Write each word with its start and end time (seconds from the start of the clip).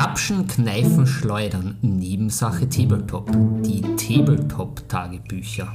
Grapschen, 0.00 0.46
Kneifen, 0.46 1.06
Schleudern, 1.06 1.76
Nebensache 1.82 2.66
Tabletop. 2.66 3.30
Die 3.62 3.82
Tabletop-Tagebücher. 3.82 5.68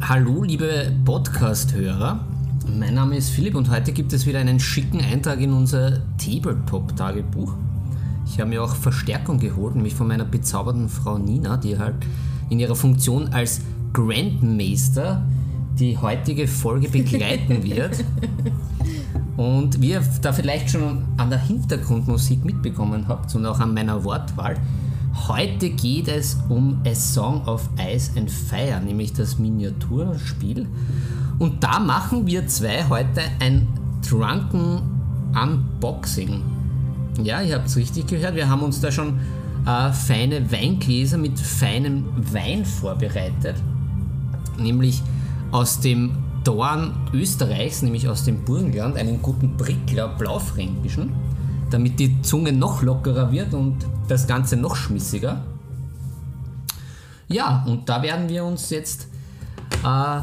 Hallo, 0.00 0.42
liebe 0.42 0.90
Podcast-Hörer. 1.04 2.24
Mein 2.78 2.94
Name 2.94 3.18
ist 3.18 3.28
Philipp 3.28 3.56
und 3.56 3.70
heute 3.70 3.92
gibt 3.92 4.14
es 4.14 4.24
wieder 4.24 4.38
einen 4.38 4.58
schicken 4.58 5.02
Eintrag 5.02 5.38
in 5.38 5.52
unser 5.52 6.00
Tabletop-Tagebuch. 6.16 7.52
Ich 8.24 8.40
habe 8.40 8.48
mir 8.48 8.62
auch 8.62 8.74
Verstärkung 8.74 9.38
geholt, 9.38 9.74
nämlich 9.74 9.94
von 9.94 10.08
meiner 10.08 10.24
bezaubernden 10.24 10.88
Frau 10.88 11.18
Nina, 11.18 11.58
die 11.58 11.78
halt 11.78 11.96
in 12.50 12.60
ihrer 12.60 12.76
Funktion 12.76 13.28
als 13.28 13.62
Grandmaster 13.92 15.22
die 15.78 15.96
heutige 15.96 16.46
Folge 16.46 16.88
begleiten 16.90 17.62
wird. 17.62 18.04
Und 19.36 19.80
wie 19.80 19.92
ihr 19.92 20.02
da 20.20 20.32
vielleicht 20.32 20.70
schon 20.70 21.04
an 21.16 21.30
der 21.30 21.38
Hintergrundmusik 21.38 22.44
mitbekommen 22.44 23.08
habt 23.08 23.34
und 23.34 23.46
auch 23.46 23.58
an 23.60 23.72
meiner 23.72 24.04
Wortwahl, 24.04 24.56
heute 25.28 25.70
geht 25.70 26.08
es 26.08 26.36
um 26.48 26.80
A 26.86 26.94
Song 26.94 27.46
of 27.46 27.68
Ice 27.78 28.10
and 28.16 28.30
Fire, 28.30 28.80
nämlich 28.84 29.12
das 29.14 29.38
Miniaturspiel. 29.38 30.66
Und 31.38 31.64
da 31.64 31.78
machen 31.78 32.26
wir 32.26 32.46
zwei 32.48 32.86
heute 32.88 33.22
ein 33.40 33.66
Drunken 34.06 34.82
Unboxing. 35.34 36.42
Ja, 37.22 37.40
ihr 37.40 37.54
habt 37.54 37.68
es 37.68 37.76
richtig 37.76 38.08
gehört, 38.08 38.34
wir 38.34 38.48
haben 38.48 38.62
uns 38.62 38.80
da 38.80 38.90
schon 38.90 39.20
äh, 39.66 39.92
feine 39.92 40.50
Weingläser 40.50 41.18
mit 41.18 41.38
feinem 41.38 42.06
Wein 42.32 42.64
vorbereitet. 42.64 43.56
Nämlich 44.58 45.02
aus 45.52 45.80
dem 45.80 46.16
Dorn 46.44 46.94
Österreichs, 47.12 47.82
nämlich 47.82 48.08
aus 48.08 48.24
dem 48.24 48.44
Burgenland, 48.44 48.96
einen 48.96 49.20
guten 49.20 49.56
Prickler 49.56 50.08
Blaufränkischen, 50.08 51.12
damit 51.70 51.98
die 52.00 52.20
Zunge 52.22 52.52
noch 52.52 52.82
lockerer 52.82 53.30
wird 53.30 53.52
und 53.54 53.76
das 54.08 54.26
Ganze 54.26 54.56
noch 54.56 54.76
schmissiger. 54.76 55.42
Ja, 57.28 57.64
und 57.66 57.88
da 57.88 58.02
werden 58.02 58.28
wir 58.28 58.44
uns 58.44 58.70
jetzt 58.70 59.06
äh, 59.84 60.20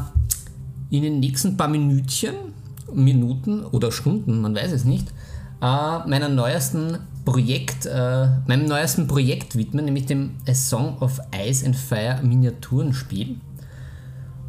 in 0.90 1.02
den 1.02 1.20
nächsten 1.20 1.56
paar 1.56 1.68
Minütchen, 1.68 2.34
Minuten 2.92 3.64
oder 3.64 3.92
Stunden, 3.92 4.40
man 4.40 4.54
weiß 4.54 4.72
es 4.72 4.84
nicht, 4.84 5.08
äh, 5.60 6.08
meiner 6.08 6.28
neuesten 6.28 6.98
Projekt, 7.28 7.84
äh, 7.84 8.26
meinem 8.46 8.64
neuesten 8.64 9.06
Projekt 9.06 9.54
widmen, 9.54 9.84
nämlich 9.84 10.06
dem 10.06 10.36
A 10.48 10.54
Song 10.54 10.96
of 11.00 11.20
Ice 11.38 11.66
and 11.66 11.76
Fire 11.76 12.20
Miniaturenspiel, 12.22 13.36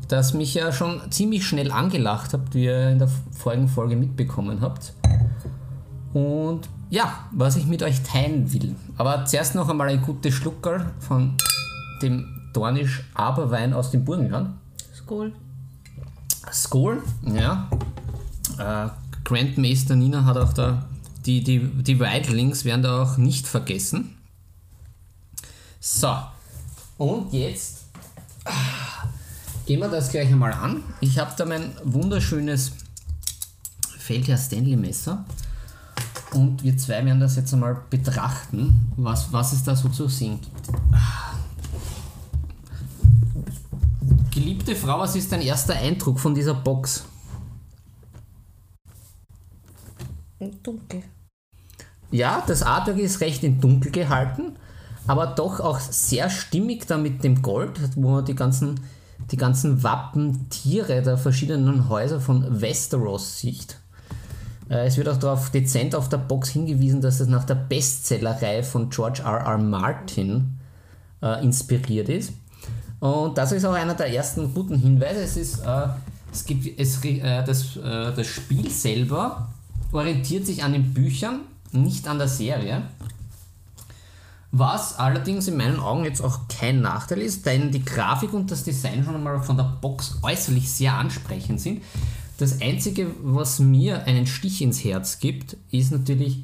das 0.08 0.34
mich 0.34 0.54
ja 0.54 0.72
schon 0.72 1.02
ziemlich 1.12 1.46
schnell 1.46 1.74
angelacht 1.74 2.32
habt, 2.32 2.54
wie 2.54 2.64
ihr 2.64 2.92
in 2.92 3.00
der 3.00 3.10
vorigen 3.32 3.68
Folge 3.68 3.98
mitbekommen 3.98 4.62
habt. 4.62 4.94
Und 6.14 6.70
ja, 6.90 7.26
was 7.32 7.58
ich 7.58 7.68
mit 7.68 7.84
euch 7.84 8.02
teilen 8.02 8.54
will. 8.54 8.78
Aber 8.98 9.26
zuerst 9.26 9.56
noch 9.56 9.68
einmal 9.68 9.90
ein 9.90 10.02
gutes 10.02 10.34
Schluckerl 10.34 10.86
von 11.00 11.34
dem 12.02 12.30
Dornisch 12.54 13.04
Aberwein 13.14 13.74
aus 13.74 13.92
dem 13.92 14.06
Burgenland. 14.06 14.52
Skol. 14.96 15.34
Skol, 16.50 17.04
ja. 17.26 17.70
Äh, 18.58 18.88
Grandmaster 19.26 19.98
Nina 19.98 20.24
hat 20.24 20.38
auch 20.38 20.54
da 20.54 20.88
die, 21.30 21.44
die, 21.44 21.60
die 21.60 22.00
Wildlings 22.00 22.66
werden 22.66 22.82
da 22.82 23.04
auch 23.04 23.18
nicht 23.18 23.48
vergessen. 23.48 24.18
So, 25.80 26.16
und 26.98 27.32
jetzt 27.32 27.86
ah, 28.46 29.08
gehen 29.68 29.80
wir 29.80 29.90
das 29.90 30.10
gleich 30.10 30.28
einmal 30.30 30.54
an. 30.54 30.84
Ich 31.02 31.20
habe 31.20 31.32
da 31.38 31.46
mein 31.46 31.72
wunderschönes 31.84 32.72
Feldherr 34.00 34.38
Stanley 34.38 34.76
Messer 34.76 35.24
und 36.34 36.64
wir 36.64 36.76
zwei 36.78 37.06
werden 37.06 37.20
das 37.20 37.36
jetzt 37.36 37.54
einmal 37.54 37.80
betrachten, 37.92 38.92
was, 38.98 39.32
was 39.32 39.54
es 39.54 39.64
da 39.64 39.76
so 39.76 39.90
zu 39.90 40.08
sehen 40.08 40.40
gibt. 40.42 40.82
Geliebte 44.32 44.76
Frau, 44.76 45.00
was 45.00 45.16
ist 45.16 45.32
dein 45.32 45.42
erster 45.42 45.76
Eindruck 45.76 46.20
von 46.20 46.34
dieser 46.34 46.56
Box? 46.56 47.04
Dunkel. 50.64 51.04
Ja, 52.12 52.44
das 52.48 52.64
Artwork 52.64 52.98
ist 52.98 53.22
recht 53.22 53.44
in 53.44 53.62
dunkel 53.62 53.92
gehalten, 53.92 54.56
aber 55.08 55.28
doch 55.28 55.60
auch 55.60 55.80
sehr 55.80 56.30
stimmig 56.30 56.88
da 56.88 56.98
mit 56.98 57.24
dem 57.24 57.42
Gold, 57.42 57.80
wo 57.96 58.10
man 58.10 58.26
die 58.26 58.36
ganzen, 58.36 58.80
die 59.32 59.38
ganzen 59.38 59.84
Wappentiere 59.84 61.02
der 61.02 61.18
verschiedenen 61.18 61.88
Häuser 61.90 62.20
von 62.20 62.62
Westeros 62.62 63.40
sieht. 63.40 63.78
Äh, 64.70 64.88
es 64.88 64.98
wird 64.98 65.10
auch 65.10 65.18
darauf 65.18 65.52
dezent 65.52 65.96
auf 65.96 66.10
der 66.10 66.18
Box 66.18 66.50
hingewiesen, 66.50 67.02
dass 67.02 67.20
es 67.20 67.28
nach 67.28 67.44
der 67.44 67.56
Bestsellerreihe 67.56 68.64
von 68.64 68.90
George 68.90 69.22
R. 69.24 69.46
R. 69.46 69.58
Martin 69.58 70.60
äh, 71.22 71.44
inspiriert 71.44 72.10
ist. 72.10 72.34
Und 73.00 73.38
das 73.38 73.52
ist 73.52 73.66
auch 73.66 73.74
einer 73.74 73.94
der 73.94 74.14
ersten 74.14 74.54
guten 74.54 74.78
Hinweise. 74.78 75.22
Es 75.22 75.38
ist, 75.38 75.60
äh, 75.60 75.88
es 76.32 76.46
gibt, 76.46 76.80
es, 76.80 77.04
äh, 77.04 77.44
das, 77.44 77.78
äh, 77.78 78.14
das 78.16 78.28
Spiel 78.28 78.70
selber 78.70 79.50
orientiert 79.92 80.46
sich 80.46 80.64
an 80.64 80.74
den 80.74 80.94
Büchern, 80.94 81.42
nicht 81.74 82.08
an 82.08 82.18
der 82.18 82.28
Serie. 82.28 82.84
Was 84.52 84.98
allerdings 84.98 85.48
in 85.48 85.58
meinen 85.58 85.80
Augen 85.80 86.06
jetzt 86.06 86.22
auch 86.22 86.48
kein 86.48 86.82
Nachteil 86.82 87.22
ist, 87.22 87.46
denn 87.46 87.72
die 87.72 87.86
Grafik 87.86 88.34
und 88.34 88.50
das 88.50 88.64
Design 88.64 89.04
schon 89.04 89.16
einmal 89.16 89.42
von 89.44 89.58
der 89.58 89.78
Box 89.80 90.18
äußerlich 90.24 90.72
sehr 90.72 90.96
ansprechend 90.96 91.62
sind. 91.62 91.84
Das 92.38 92.62
Einzige, 92.62 93.12
was 93.22 93.60
mir 93.60 94.06
einen 94.06 94.26
Stich 94.26 94.62
ins 94.62 94.84
Herz 94.84 95.20
gibt, 95.20 95.58
ist 95.72 95.92
natürlich 95.92 96.44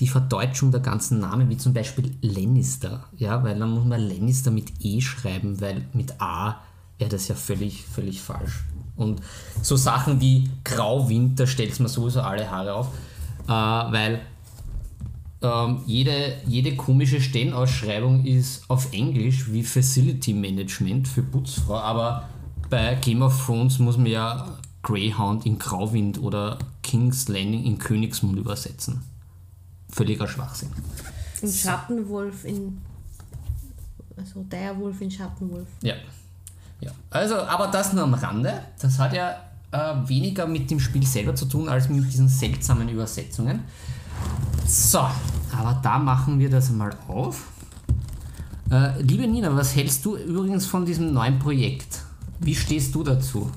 die 0.00 0.08
Verdeutschung 0.08 0.72
der 0.72 0.80
ganzen 0.80 1.20
Namen, 1.20 1.48
wie 1.48 1.56
zum 1.56 1.72
Beispiel 1.72 2.14
Lannister. 2.20 3.04
Ja, 3.16 3.44
weil 3.44 3.58
dann 3.58 3.70
muss 3.70 3.84
man 3.84 4.00
Lannister 4.00 4.50
mit 4.50 4.72
E 4.80 5.00
schreiben, 5.00 5.60
weil 5.60 5.84
mit 5.92 6.20
A 6.20 6.56
wäre 6.98 7.10
das 7.10 7.28
ja 7.28 7.34
völlig, 7.34 7.84
völlig 7.84 8.20
falsch. 8.20 8.64
Und 8.96 9.20
so 9.62 9.76
Sachen 9.76 10.20
wie 10.20 10.50
Grauwind, 10.64 11.38
da 11.38 11.46
stellt 11.46 11.78
man 11.80 11.88
sowieso 11.88 12.22
alle 12.22 12.50
Haare 12.50 12.74
auf, 12.74 12.88
äh, 13.46 13.50
weil 13.50 14.20
ähm, 15.46 15.80
jede, 15.86 16.34
jede 16.46 16.76
komische 16.76 17.20
Stellenausschreibung 17.20 18.24
ist 18.24 18.68
auf 18.68 18.92
Englisch 18.92 19.52
wie 19.52 19.62
Facility 19.62 20.32
Management 20.32 21.08
für 21.08 21.22
Putzfrau, 21.22 21.78
aber 21.78 22.28
bei 22.70 22.94
Game 22.96 23.22
of 23.22 23.44
Thrones 23.44 23.78
muss 23.78 23.96
man 23.96 24.06
ja 24.06 24.58
Greyhound 24.82 25.46
in 25.46 25.58
Grauwind 25.58 26.20
oder 26.20 26.58
King's 26.82 27.28
Landing 27.28 27.64
in 27.64 27.78
Königsmund 27.78 28.38
übersetzen. 28.38 29.02
Völliger 29.88 30.28
Schwachsinn. 30.28 30.70
Und 31.42 31.52
Schattenwolf 31.52 32.44
in. 32.44 32.80
Also 34.16 34.42
Direwolf 34.44 35.00
in 35.00 35.10
Schattenwolf. 35.10 35.68
Ja. 35.82 35.94
Ja, 36.80 36.90
also, 37.10 37.36
aber 37.36 37.68
das 37.68 37.92
nur 37.92 38.04
am 38.04 38.14
Rande. 38.14 38.62
Das 38.78 38.98
hat 38.98 39.14
ja 39.14 39.36
äh, 39.72 40.08
weniger 40.08 40.46
mit 40.46 40.70
dem 40.70 40.78
Spiel 40.78 41.06
selber 41.06 41.34
zu 41.34 41.46
tun, 41.46 41.68
als 41.68 41.88
mit 41.88 42.04
diesen 42.04 42.28
seltsamen 42.28 42.88
Übersetzungen. 42.88 43.64
So, 44.66 45.06
aber 45.56 45.78
da 45.82 45.98
machen 45.98 46.38
wir 46.38 46.50
das 46.50 46.70
mal 46.70 46.94
auf. 47.08 47.46
Äh, 48.70 49.00
liebe 49.00 49.26
Nina, 49.26 49.54
was 49.54 49.74
hältst 49.76 50.04
du 50.04 50.16
übrigens 50.16 50.66
von 50.66 50.84
diesem 50.84 51.12
neuen 51.12 51.38
Projekt? 51.38 52.00
Wie 52.40 52.54
stehst 52.54 52.94
du 52.94 53.02
dazu? 53.02 53.50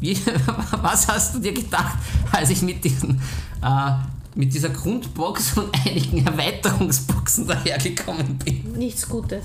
Wie, 0.00 0.16
was 0.82 1.08
hast 1.08 1.34
du 1.34 1.38
dir 1.38 1.52
gedacht, 1.52 1.98
als 2.30 2.50
ich 2.50 2.62
mit, 2.62 2.84
diesen, 2.84 3.20
äh, 3.62 3.92
mit 4.34 4.52
dieser 4.52 4.68
Grundbox 4.70 5.56
und 5.58 5.74
einigen 5.86 6.26
Erweiterungsboxen 6.26 7.46
dahergekommen 7.46 8.38
bin? 8.38 8.72
Nichts 8.72 9.08
Gutes. 9.08 9.44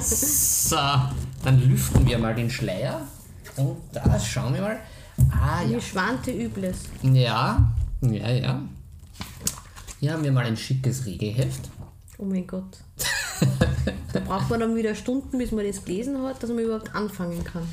so, 0.68 0.76
dann 1.42 1.60
lüften 1.68 2.06
wir 2.06 2.18
mal 2.18 2.34
den 2.34 2.50
Schleier. 2.50 3.00
Und 3.56 3.76
da 3.92 4.18
schauen 4.20 4.54
wir 4.54 4.62
mal. 4.62 4.78
Ah, 5.30 5.58
Eine 5.60 5.74
ja. 5.74 5.80
Schwante 5.80 6.30
Übles. 6.30 6.78
Ja, 7.02 7.72
ja, 8.02 8.30
ja. 8.30 8.62
Hier 10.00 10.12
haben 10.12 10.24
wir 10.24 10.32
mal 10.32 10.46
ein 10.46 10.56
schickes 10.56 11.04
Regelheft. 11.06 11.68
Oh 12.18 12.24
mein 12.24 12.46
Gott. 12.46 12.78
da 14.12 14.20
braucht 14.20 14.50
man 14.50 14.60
dann 14.60 14.76
wieder 14.76 14.94
Stunden, 14.94 15.38
bis 15.38 15.52
man 15.52 15.66
das 15.66 15.84
gelesen 15.84 16.22
hat, 16.22 16.42
dass 16.42 16.50
man 16.50 16.60
überhaupt 16.60 16.94
anfangen 16.94 17.42
kann. 17.44 17.66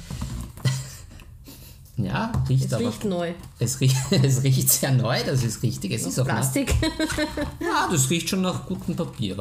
Ja, 1.98 2.32
riecht 2.48 2.66
Es 2.66 2.74
aber. 2.74 2.86
riecht 2.86 3.06
neu. 3.06 3.34
Es 3.58 3.80
riecht, 3.80 3.98
es 4.12 4.44
riecht 4.44 4.70
sehr 4.70 4.92
neu, 4.92 5.24
das 5.26 5.44
ist 5.44 5.64
richtig. 5.64 5.92
Es 5.92 6.06
ist 6.06 6.20
auch 6.20 6.26
nach, 6.26 6.36
Plastik. 6.36 6.76
Ja, 7.60 7.90
das 7.92 8.10
riecht 8.10 8.30
schon 8.30 8.42
nach 8.42 8.66
gutem 8.66 8.96
Papier. 8.96 9.38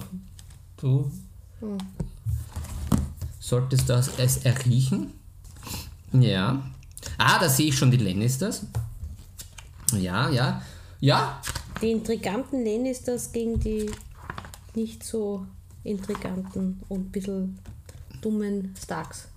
Du 0.79 1.11
solltest 3.39 3.89
das 3.89 4.11
es 4.19 4.39
erriechen. 4.39 5.13
Ja. 6.13 6.63
Ah, 7.19 7.39
da 7.39 7.49
sehe 7.49 7.69
ich 7.69 7.77
schon 7.79 7.91
die 7.91 7.97
Lannisters. 7.99 8.63
Ja, 9.93 10.29
ja. 10.31 10.63
Ja, 11.01 11.41
Die 11.83 11.91
intriganten 11.91 12.65
Lannisters 12.65 13.33
gegen 13.33 13.61
die 13.61 13.91
nicht 14.75 15.05
so 15.05 15.47
intriganten 15.85 16.83
und 16.89 17.09
ein 17.09 17.11
bisschen 17.11 17.59
dummen 18.21 18.75
Starks. 18.83 19.29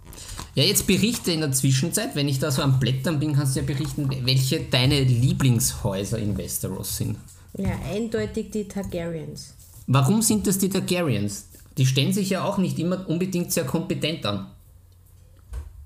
Ja, 0.55 0.63
jetzt 0.63 0.87
berichte 0.87 1.31
in 1.31 1.41
der 1.41 1.51
Zwischenzeit, 1.51 2.15
wenn 2.15 2.27
ich 2.27 2.39
da 2.39 2.51
so 2.51 2.61
am 2.61 2.79
Blättern 2.79 3.19
bin, 3.19 3.33
kannst 3.33 3.55
du 3.55 3.61
ja 3.61 3.65
berichten, 3.65 4.09
welche 4.25 4.61
deine 4.61 5.03
Lieblingshäuser 5.03 6.17
in 6.17 6.37
Westeros 6.37 6.97
sind. 6.97 7.17
Ja, 7.57 7.71
eindeutig 7.91 8.51
die 8.51 8.67
Targaryens. 8.67 9.53
Warum 9.87 10.21
sind 10.21 10.47
das 10.47 10.57
die 10.57 10.69
Targaryens? 10.69 11.45
Die 11.77 11.85
stellen 11.85 12.13
sich 12.13 12.29
ja 12.31 12.43
auch 12.43 12.57
nicht 12.57 12.77
immer 12.79 13.07
unbedingt 13.07 13.51
sehr 13.51 13.65
kompetent 13.65 14.25
an. 14.25 14.47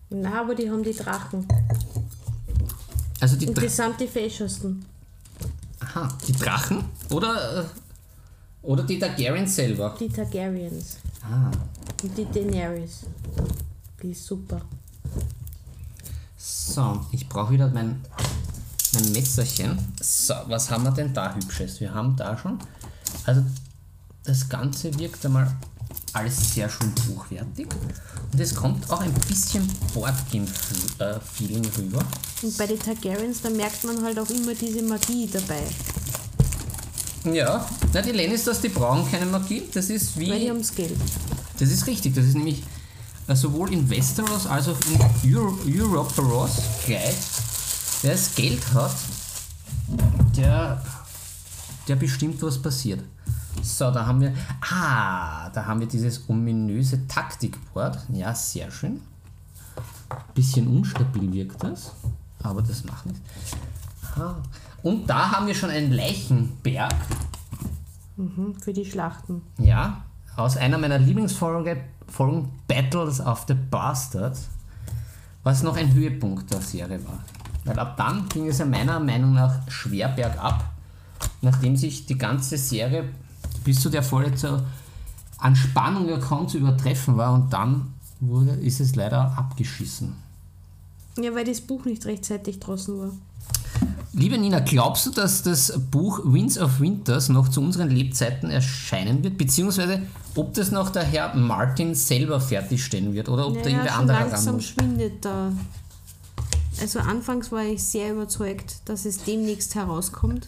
Na, 0.10 0.42
aber 0.42 0.56
die 0.56 0.70
haben 0.70 0.84
die 0.84 0.94
Drachen. 0.94 1.48
Also 3.20 3.36
die, 3.36 3.48
Und 3.48 3.62
die 3.62 3.68
sind 3.70 4.00
die 4.00 4.08
feschesten. 4.08 4.86
Aha, 5.84 6.08
die 6.28 6.32
Drachen 6.32 6.86
oder, 7.10 7.60
äh, 7.60 7.66
oder 8.62 8.84
die 8.84 8.98
Targaryens 8.98 9.56
selber? 9.56 9.96
Die 10.00 10.08
Targaryens. 10.08 10.98
Ah. 11.22 11.52
Und 12.02 12.18
die 12.18 12.26
Daenerys. 12.26 13.06
Die 14.02 14.12
ist 14.12 14.26
super. 14.26 14.62
So, 16.38 17.06
ich 17.12 17.28
brauche 17.28 17.54
wieder 17.54 17.68
mein, 17.68 18.02
mein 18.94 19.12
Messerchen. 19.12 19.78
So, 20.02 20.34
was 20.48 20.72
haben 20.72 20.84
wir 20.84 20.92
denn 20.92 21.14
da 21.14 21.36
Hübsches? 21.36 21.80
Wir 21.80 21.94
haben 21.94 22.16
da 22.16 22.38
schon. 22.38 22.60
Also, 23.26 23.44
das 24.24 24.48
Ganze 24.48 24.98
wirkt 24.98 25.26
einmal 25.26 25.54
alles 26.14 26.54
sehr 26.54 26.70
schön 26.70 26.94
hochwertig. 27.10 27.68
Und 28.32 28.40
es 28.40 28.54
kommt 28.54 28.90
auch 28.90 29.02
ein 29.02 29.14
bisschen 29.28 29.68
Boardgame-Feeling 29.94 31.66
rüber. 31.78 32.04
Und 32.42 32.58
bei 32.58 32.68
den 32.68 32.80
Targaryens, 32.80 33.42
da 33.42 33.50
merkt 33.50 33.84
man 33.84 34.04
halt 34.04 34.20
auch 34.20 34.30
immer 34.30 34.54
diese 34.54 34.82
Magie 34.82 35.30
dabei. 35.32 35.64
Ja, 37.32 37.66
na, 37.94 38.02
die 38.02 38.12
Lannisters, 38.12 38.60
die 38.60 38.70
brauchen 38.70 39.10
keine 39.10 39.26
Magie. 39.26 39.64
Das 39.74 39.90
ist 39.90 40.18
Weil 40.18 40.26
die 40.26 40.32
wie. 40.32 40.50
haben's 40.50 40.76
Geld. 40.76 40.98
Das 41.60 41.70
ist 41.70 41.88
richtig. 41.88 42.14
Das 42.16 42.26
ist 42.26 42.36
nämlich 42.36 42.64
äh, 43.28 43.36
sowohl 43.36 43.72
in 43.72 43.90
Westeros 43.90 44.46
als 44.46 44.68
auch 44.68 44.78
in 45.24 45.34
Euro 45.36 45.58
Europeros 45.66 46.52
gleich. 46.86 47.16
Wer 48.02 48.12
das 48.12 48.36
Geld 48.36 48.62
hat, 48.74 48.96
der, 50.36 50.84
der 51.88 51.96
bestimmt, 51.96 52.42
was 52.42 52.62
passiert. 52.62 53.00
So, 53.64 53.92
da 53.92 54.06
haben 54.06 54.20
wir. 54.20 54.34
Ah, 54.62 55.50
da 55.50 55.66
haben 55.66 55.80
wir 55.80 55.88
dieses 55.88 56.30
ominöse 56.30 57.08
Taktikboard. 57.08 57.98
Ja, 58.12 58.36
sehr 58.36 58.70
schön. 58.70 59.02
Bisschen 60.34 60.68
unstabil 60.68 61.32
wirkt 61.32 61.64
das, 61.64 61.94
aber 62.44 62.62
das 62.62 62.84
macht 62.84 63.06
nichts. 63.06 63.22
Und 64.84 65.10
da 65.10 65.32
haben 65.32 65.48
wir 65.48 65.56
schon 65.56 65.70
einen 65.70 65.92
Leichenberg. 65.92 66.94
Mhm, 68.18 68.56
für 68.62 68.74
die 68.74 68.86
Schlachten. 68.86 69.42
Ja, 69.58 70.04
aus 70.36 70.58
einer 70.58 70.78
meiner 70.78 71.00
Lieblingsfolgen 71.00 71.78
Folgen 72.08 72.52
Battles 72.68 73.22
of 73.22 73.46
the 73.48 73.56
Bastards, 73.56 74.50
was 75.44 75.64
noch 75.64 75.78
ein 75.78 75.94
Höhepunkt 75.94 76.52
der 76.52 76.62
Serie 76.62 77.04
war. 77.06 77.24
Weil 77.64 77.80
ab 77.80 77.96
dann 77.98 78.28
ging 78.28 78.48
es 78.48 78.60
ja 78.60 78.66
meiner 78.66 79.00
Meinung 79.00 79.34
nach 79.34 79.68
schwer 79.72 80.10
bergab, 80.10 80.66
nachdem 81.42 81.78
sich 81.78 82.06
die 82.06 82.18
ganze 82.18 82.58
Serie 82.58 83.06
bis 83.64 83.80
zu 83.82 83.90
der 83.90 84.04
Folge 84.04 84.36
zu, 84.36 84.64
an 85.38 85.56
Spannung 85.56 86.08
ja 86.10 86.18
kaum 86.18 86.48
zu 86.48 86.58
übertreffen 86.58 87.18
war 87.18 87.34
und 87.34 87.52
dann 87.54 87.94
wurde, 88.20 88.52
ist 88.52 88.80
es 88.80 88.96
leider 88.96 89.38
abgeschissen. 89.38 90.14
Ja, 91.20 91.36
weil 91.36 91.46
das 91.46 91.62
Buch 91.62 91.86
nicht 91.86 92.06
rechtzeitig 92.06 92.60
draußen 92.60 92.98
war. 93.00 93.12
Liebe 94.14 94.38
Nina, 94.38 94.60
glaubst 94.60 95.06
du, 95.08 95.10
dass 95.12 95.42
das 95.42 95.74
Buch 95.92 96.22
Winds 96.24 96.58
of 96.60 96.80
Winters 96.80 97.30
noch 97.30 97.50
zu 97.50 97.62
unseren 97.62 97.90
Lebzeiten 97.90 98.52
erscheinen 98.52 99.24
wird? 99.24 99.38
Beziehungsweise 99.38 100.04
ob 100.36 100.54
das 100.54 100.72
noch 100.72 100.90
der 100.90 101.04
Herr 101.04 101.36
Martin 101.36 101.96
selber 101.96 102.40
fertigstellen 102.40 103.14
wird 103.14 103.28
oder 103.30 103.48
ob 103.48 103.56
da 103.56 103.62
Naja, 103.62 103.70
irgendwer 103.72 103.92
schon 103.92 104.02
anderer 104.02 104.20
ran 104.20 104.30
langsam 104.30 104.56
muss? 104.56 104.66
schwindet 104.66 105.26
da. 105.26 105.52
Also 106.80 107.00
anfangs 107.00 107.52
war 107.52 107.64
ich 107.64 107.84
sehr 107.84 108.12
überzeugt, 108.14 108.78
dass 108.86 109.06
es 109.06 109.24
demnächst 109.24 109.76
herauskommt. 109.76 110.48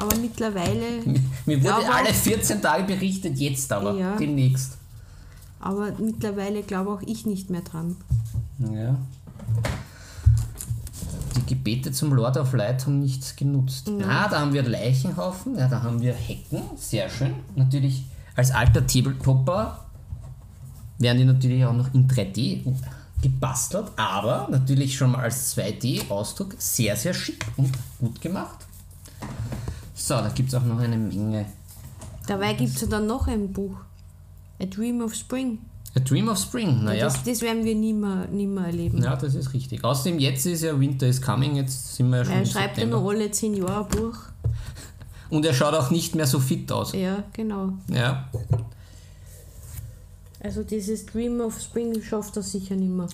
Aber 0.00 0.16
mittlerweile, 0.16 1.02
Mir 1.46 1.62
wurde 1.62 1.74
Aber- 1.74 1.94
alle 1.94 2.12
14 2.14 2.62
Tage 2.62 2.84
berichtet, 2.84 3.38
jetzt 3.38 3.70
aber, 3.72 3.94
Ja. 3.94 4.16
demnächst. 4.16 4.78
aber 5.60 5.92
mittlerweile 5.98 6.62
glaube 6.62 6.90
auch 6.90 7.02
ich 7.02 7.26
nicht 7.26 7.50
mehr 7.50 7.60
dran. 7.60 7.96
Ja. 8.72 8.96
Die 11.36 11.46
Gebete 11.54 11.92
zum 11.92 12.12
Lord 12.14 12.36
of 12.38 12.52
Light 12.54 12.86
haben 12.86 13.00
nichts 13.00 13.36
genutzt. 13.36 13.90
Ah, 14.02 14.28
da 14.28 14.40
haben 14.40 14.52
wir 14.52 14.62
Leichenhaufen, 14.62 15.56
ja, 15.58 15.68
da 15.68 15.82
haben 15.82 16.00
wir 16.00 16.14
Hecken, 16.14 16.62
sehr 16.76 17.08
schön. 17.10 17.34
Natürlich 17.56 18.04
als 18.36 18.50
alter 18.52 18.86
Tabletopper 18.86 19.84
werden 20.98 21.18
die 21.18 21.24
natürlich 21.24 21.64
auch 21.64 21.72
noch 21.74 21.92
in 21.92 22.08
3D 22.08 22.62
gebastelt, 23.22 23.86
aber 23.96 24.48
natürlich 24.50 24.96
schon 24.96 25.10
mal 25.12 25.22
als 25.24 25.54
2D-Ausdruck 25.56 26.54
sehr, 26.58 26.96
sehr 26.96 27.12
schick 27.12 27.44
und 27.58 27.70
gut 27.98 28.20
gemacht. 28.20 28.66
So, 30.00 30.14
da 30.14 30.30
gibt 30.30 30.48
es 30.48 30.54
auch 30.54 30.64
noch 30.64 30.78
eine 30.78 30.96
Menge. 30.96 31.46
Dabei 32.26 32.54
gibt 32.54 32.74
es 32.74 32.80
ja 32.80 32.86
dann 32.86 33.06
noch 33.06 33.26
ein 33.28 33.52
Buch. 33.52 33.76
A 34.60 34.64
Dream 34.64 35.02
of 35.02 35.14
Spring. 35.14 35.58
A 35.94 36.00
Dream 36.00 36.28
of 36.28 36.38
Spring, 36.38 36.84
naja. 36.84 37.04
Das, 37.04 37.22
das 37.22 37.42
werden 37.42 37.64
wir 37.64 37.74
nie 37.74 37.92
mehr, 37.92 38.26
nie 38.30 38.46
mehr 38.46 38.66
erleben. 38.66 39.02
Ja, 39.02 39.16
das 39.16 39.34
ist 39.34 39.52
richtig. 39.52 39.84
Außerdem, 39.84 40.18
jetzt 40.18 40.46
ist 40.46 40.62
ja 40.62 40.78
Winter 40.78 41.06
is 41.06 41.20
Coming, 41.20 41.56
jetzt 41.56 41.96
sind 41.96 42.10
wir 42.10 42.18
ja 42.18 42.24
schon 42.24 42.34
er 42.34 42.46
schreibt 42.46 42.78
ja 42.78 42.86
nur 42.86 43.08
alle 43.08 43.30
zehn 43.30 43.54
Jahre 43.54 43.84
ein 43.84 43.88
Buch. 43.88 44.16
Und 45.30 45.44
er 45.44 45.52
schaut 45.52 45.74
auch 45.74 45.90
nicht 45.90 46.14
mehr 46.14 46.26
so 46.26 46.40
fit 46.40 46.70
aus. 46.72 46.92
Ja, 46.92 47.24
genau. 47.32 47.74
Ja. 47.88 48.28
Also 50.42 50.62
dieses 50.62 51.06
Dream 51.06 51.40
of 51.40 51.60
Spring 51.60 52.00
schafft 52.02 52.36
er 52.36 52.42
sicher 52.42 52.74
nicht 52.74 52.90
mehr. 52.90 53.08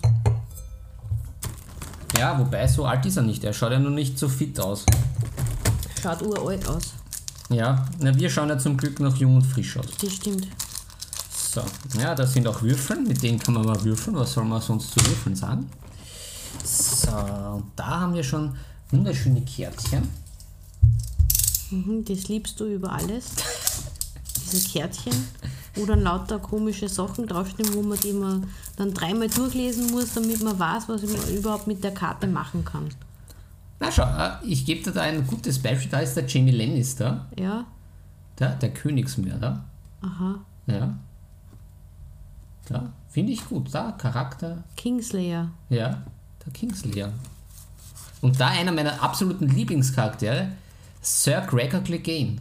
Ja, 2.18 2.38
wobei 2.38 2.66
so 2.68 2.86
alt 2.86 3.04
ist 3.06 3.16
er 3.16 3.22
nicht. 3.22 3.42
Er 3.44 3.52
schaut 3.52 3.72
ja 3.72 3.78
nur 3.78 3.90
nicht 3.90 4.18
so 4.18 4.28
fit 4.28 4.60
aus. 4.60 4.86
Schaut 6.06 6.22
uralt 6.22 6.68
aus. 6.68 6.92
Ja, 7.48 7.84
na, 7.98 8.16
wir 8.16 8.30
schauen 8.30 8.48
ja 8.48 8.56
zum 8.56 8.76
Glück 8.76 9.00
noch 9.00 9.16
jung 9.16 9.34
und 9.34 9.42
frisch 9.42 9.76
aus. 9.76 9.86
Das 10.00 10.12
stimmt. 10.12 10.46
So, 11.32 11.62
ja, 11.98 12.14
da 12.14 12.24
sind 12.24 12.46
auch 12.46 12.62
Würfel, 12.62 13.00
mit 13.00 13.20
denen 13.24 13.40
kann 13.40 13.54
man 13.54 13.66
mal 13.66 13.82
würfeln. 13.82 14.14
Was 14.14 14.34
soll 14.34 14.44
man 14.44 14.62
sonst 14.62 14.92
zu 14.92 15.04
Würfeln 15.04 15.34
sagen? 15.34 15.68
So, 16.62 17.10
und 17.10 17.72
da 17.74 18.02
haben 18.02 18.14
wir 18.14 18.22
schon 18.22 18.54
wunderschöne 18.92 19.40
Kärtchen. 19.44 20.08
Mhm, 21.72 22.04
das 22.04 22.28
liebst 22.28 22.60
du 22.60 22.66
über 22.66 22.92
alles. 22.92 23.30
Diese 24.52 24.68
Kärtchen, 24.68 25.12
wo 25.74 25.86
dann 25.86 26.02
lauter 26.02 26.38
komische 26.38 26.88
Sachen 26.88 27.26
draufstehen, 27.26 27.74
wo 27.74 27.82
man 27.82 27.98
die 27.98 28.12
mal 28.12 28.42
dann 28.76 28.94
dreimal 28.94 29.28
durchlesen 29.28 29.90
muss, 29.90 30.14
damit 30.14 30.40
man 30.40 30.56
weiß, 30.56 30.88
was 30.88 31.02
man 31.02 31.36
überhaupt 31.36 31.66
mit 31.66 31.82
der 31.82 31.94
Karte 31.94 32.28
machen 32.28 32.64
kann. 32.64 32.90
Na 33.80 33.92
schau, 33.92 34.04
äh, 34.04 34.32
ich 34.44 34.64
gebe 34.64 34.82
dir 34.82 34.92
da 34.92 35.02
ein 35.02 35.26
gutes 35.26 35.60
Beispiel. 35.60 35.90
Da 35.90 35.98
ist 36.00 36.14
der 36.16 36.26
Jamie 36.26 36.50
Lannister, 36.52 37.26
Ja? 37.38 37.66
der, 38.38 38.50
der 38.56 38.72
Königsmörder. 38.72 39.64
Aha. 40.02 40.40
Ja. 40.66 40.96
Ja, 42.70 42.92
finde 43.08 43.32
ich 43.32 43.44
gut. 43.48 43.72
Da, 43.72 43.92
Charakter, 43.92 44.64
Kingslayer. 44.76 45.50
Ja, 45.68 46.02
der 46.44 46.52
Kingslayer. 46.52 47.12
Und 48.22 48.40
da 48.40 48.48
einer 48.48 48.72
meiner 48.72 49.00
absoluten 49.02 49.46
Lieblingscharaktere, 49.48 50.48
Sir 51.00 51.42
Gregor 51.42 51.80
Clegane. 51.80 52.36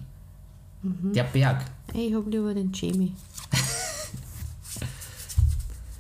Der 0.81 1.23
Berg. 1.23 1.65
Ich 1.93 2.13
hab 2.13 2.25
lieber 2.27 2.53
den 2.53 2.71
Jamie. 2.73 3.13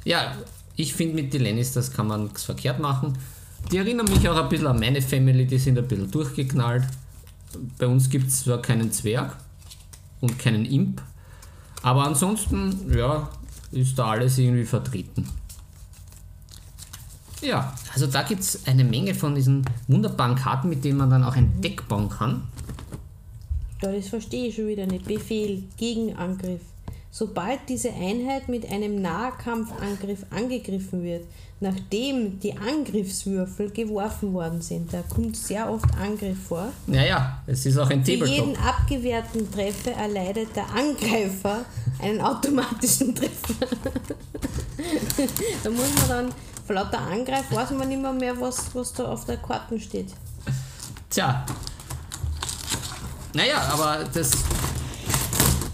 Ja, 0.03 0.35
ich 0.75 0.93
finde 0.93 1.15
mit 1.15 1.33
den 1.33 1.41
Lannisters 1.43 1.91
kann 1.91 2.05
man 2.07 2.25
nichts 2.25 2.43
verkehrt 2.43 2.79
machen. 2.79 3.17
Die 3.71 3.77
erinnern 3.77 4.05
mich 4.05 4.27
auch 4.29 4.37
ein 4.37 4.49
bisschen 4.49 4.67
an 4.67 4.79
meine 4.79 5.01
Family, 5.01 5.45
die 5.45 5.57
sind 5.57 5.77
ein 5.77 5.87
bisschen 5.87 6.11
durchgeknallt. 6.11 6.85
Bei 7.77 7.87
uns 7.87 8.09
gibt 8.09 8.27
es 8.27 8.43
zwar 8.43 8.61
keinen 8.61 8.91
Zwerg 8.91 9.35
und 10.21 10.37
keinen 10.37 10.65
Imp, 10.65 11.01
aber 11.81 12.05
ansonsten, 12.05 12.93
ja, 12.95 13.29
ist 13.71 13.97
da 13.97 14.11
alles 14.11 14.37
irgendwie 14.37 14.65
vertreten. 14.65 15.27
Ja, 17.41 17.73
also 17.93 18.07
da 18.07 18.23
gibt 18.23 18.41
es 18.41 18.65
eine 18.67 18.83
Menge 18.83 19.13
von 19.13 19.35
diesen 19.35 19.65
wunderbaren 19.87 20.35
Karten, 20.35 20.69
mit 20.69 20.83
denen 20.83 20.97
man 20.97 21.09
dann 21.09 21.23
auch 21.23 21.35
ein 21.35 21.61
Deck 21.61 21.87
bauen 21.87 22.09
kann. 22.09 22.47
Ja, 23.81 23.91
das 23.91 24.07
verstehe 24.07 24.47
ich 24.47 24.55
schon 24.55 24.67
wieder 24.67 24.85
nicht. 24.87 25.05
Befehl, 25.05 25.63
Gegenangriff. 25.77 26.61
Sobald 27.17 27.69
diese 27.69 27.93
Einheit 27.93 28.49
mit 28.49 28.69
einem 28.69 29.01
Nahkampfangriff 29.01 30.25
angegriffen 30.31 31.01
wird, 31.01 31.25
nachdem 31.61 32.41
die 32.41 32.57
Angriffswürfel 32.57 33.69
geworfen 33.69 34.33
worden 34.33 34.61
sind, 34.61 34.91
da 34.91 35.01
kommt 35.01 35.37
sehr 35.37 35.71
oft 35.71 35.85
Angriff 35.97 36.37
vor. 36.49 36.73
Naja, 36.87 37.41
es 37.47 37.65
ist 37.65 37.77
auch 37.77 37.89
ein 37.89 38.03
Für 38.03 38.19
Tabletop. 38.19 38.35
jeden 38.35 38.57
abgewehrten 38.57 39.49
Treffer 39.49 39.91
erleidet 39.91 40.57
der 40.57 40.69
Angreifer 40.75 41.63
einen 42.01 42.19
automatischen 42.19 43.15
Treffer. 43.15 43.65
da 45.63 45.69
muss 45.69 45.95
man 45.95 46.09
dann, 46.09 46.33
vor 46.67 46.75
lauter 46.75 46.99
Angreif 46.99 47.49
weiß 47.49 47.71
man 47.71 47.87
nicht 47.87 48.01
mehr, 48.01 48.11
mehr 48.11 48.41
was, 48.41 48.75
was 48.75 48.91
da 48.91 49.05
auf 49.05 49.23
der 49.23 49.37
Karte 49.37 49.79
steht. 49.79 50.09
Tja. 51.09 51.45
Naja, 53.33 53.69
aber 53.71 54.03
das. 54.13 54.31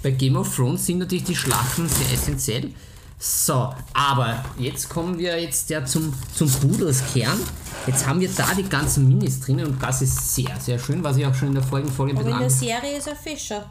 Bei 0.04 0.12
Game 0.12 0.36
of 0.36 0.56
Thrones 0.56 0.86
sind 0.86 1.00
natürlich 1.00 1.24
die 1.26 1.36
Schlachten 1.36 1.88
sehr 1.88 2.14
essentiell. 2.14 2.72
So, 3.18 3.72
aber 3.94 4.44
jetzt 4.58 4.90
kommen 4.90 5.18
wir 5.20 5.40
jetzt 5.40 5.70
ja 5.70 5.86
zum, 5.86 6.12
zum 6.34 6.50
Pudelskern. 6.50 7.40
Jetzt 7.86 8.08
haben 8.08 8.20
wir 8.20 8.30
da 8.36 8.48
die 8.58 8.68
ganzen 8.68 9.08
Minis 9.08 9.42
drinnen 9.42 9.68
und 9.68 9.84
das 9.84 10.02
ist 10.02 10.34
sehr, 10.34 10.60
sehr 10.60 10.80
schön, 10.80 11.04
was 11.04 11.18
ich 11.18 11.26
auch 11.26 11.36
schon 11.36 11.50
in 11.50 11.54
der 11.54 11.64
vorigen 11.64 11.90
Folge 11.92 12.18
Aber 12.18 12.28
in 12.28 12.40
der 12.40 12.50
Serie 12.50 12.98
ist 12.98 13.08
er 13.08 13.16
Fischer. 13.16 13.70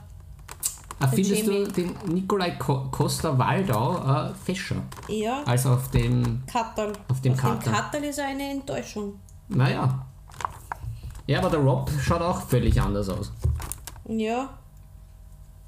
Ah, 1.01 1.09
Findest 1.09 1.47
Jamie. 1.47 1.65
du 1.65 1.73
den 1.73 1.95
Nikolai 2.13 2.51
Ko 2.53 2.89
Costa 2.91 3.37
Waldau 3.37 4.29
äh, 4.29 4.35
fescher 4.45 4.83
Ja, 5.09 5.43
als 5.45 5.65
auf 5.65 5.91
dem. 5.91 6.43
Katterl. 6.47 6.93
Auf 7.09 7.21
dem 7.23 7.33
Auf 7.33 7.41
dem 7.41 7.73
Katterl 7.73 8.05
ist 8.05 8.19
er 8.19 8.27
eine 8.27 8.51
Enttäuschung. 8.51 9.15
Naja. 9.49 10.07
Ja, 11.27 11.39
aber 11.39 11.51
der 11.51 11.61
Rob 11.61 11.91
schaut 12.03 12.21
auch 12.21 12.43
völlig 12.43 12.81
anders 12.81 13.09
aus. 13.09 13.33
Ja, 14.07 14.51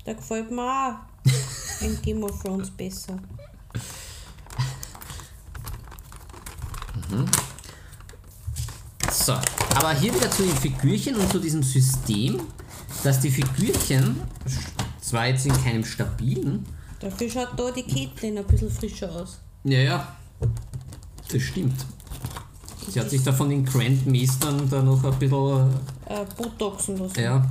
der 0.06 0.14
gefällt 0.14 0.50
mir 0.50 0.62
auch 0.62 1.82
in 1.84 2.00
Game 2.02 2.22
of 2.24 2.40
Thrones 2.42 2.70
besser. 2.70 3.16
So, 9.12 9.32
aber 9.74 9.92
hier 9.94 10.14
wieder 10.14 10.30
zu 10.30 10.42
den 10.42 10.56
Figürchen 10.56 11.16
und 11.16 11.30
zu 11.30 11.38
diesem 11.38 11.62
System, 11.62 12.40
dass 13.04 13.20
die 13.20 13.30
Figürchen, 13.30 14.20
zwar 15.00 15.26
jetzt 15.26 15.46
in 15.46 15.52
keinem 15.62 15.84
stabilen, 15.84 16.64
Dafür 17.00 17.28
schaut 17.28 17.58
da 17.58 17.70
die 17.72 17.82
Caitlin 17.82 18.38
ein 18.38 18.46
bisschen 18.46 18.70
frischer 18.70 19.10
aus. 19.10 19.40
ja, 19.64 19.80
ja, 19.80 20.16
das 21.30 21.42
stimmt. 21.42 21.84
Sie 22.88 22.98
hat 23.00 23.10
sich 23.10 23.22
da 23.24 23.32
von 23.32 23.48
den 23.50 23.64
Grandmeistern 23.64 24.68
da 24.70 24.82
noch 24.82 25.02
ein 25.04 25.18
bisschen, 25.18 25.70
Äh, 26.06 26.24
Botoxen 26.36 26.98
lassen. 26.98 27.20
ja, 27.20 27.44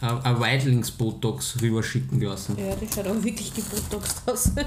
ein 0.00 0.24
ein 0.24 0.40
Weitlings-Botox 0.40 1.60
rüberschicken 1.60 2.20
lassen. 2.20 2.56
Ja, 2.58 2.74
die 2.76 2.86
schaut 2.86 3.06
auch 3.06 3.22
wirklich 3.22 3.52
gebotoxt 3.54 4.22
aus. 4.28 4.52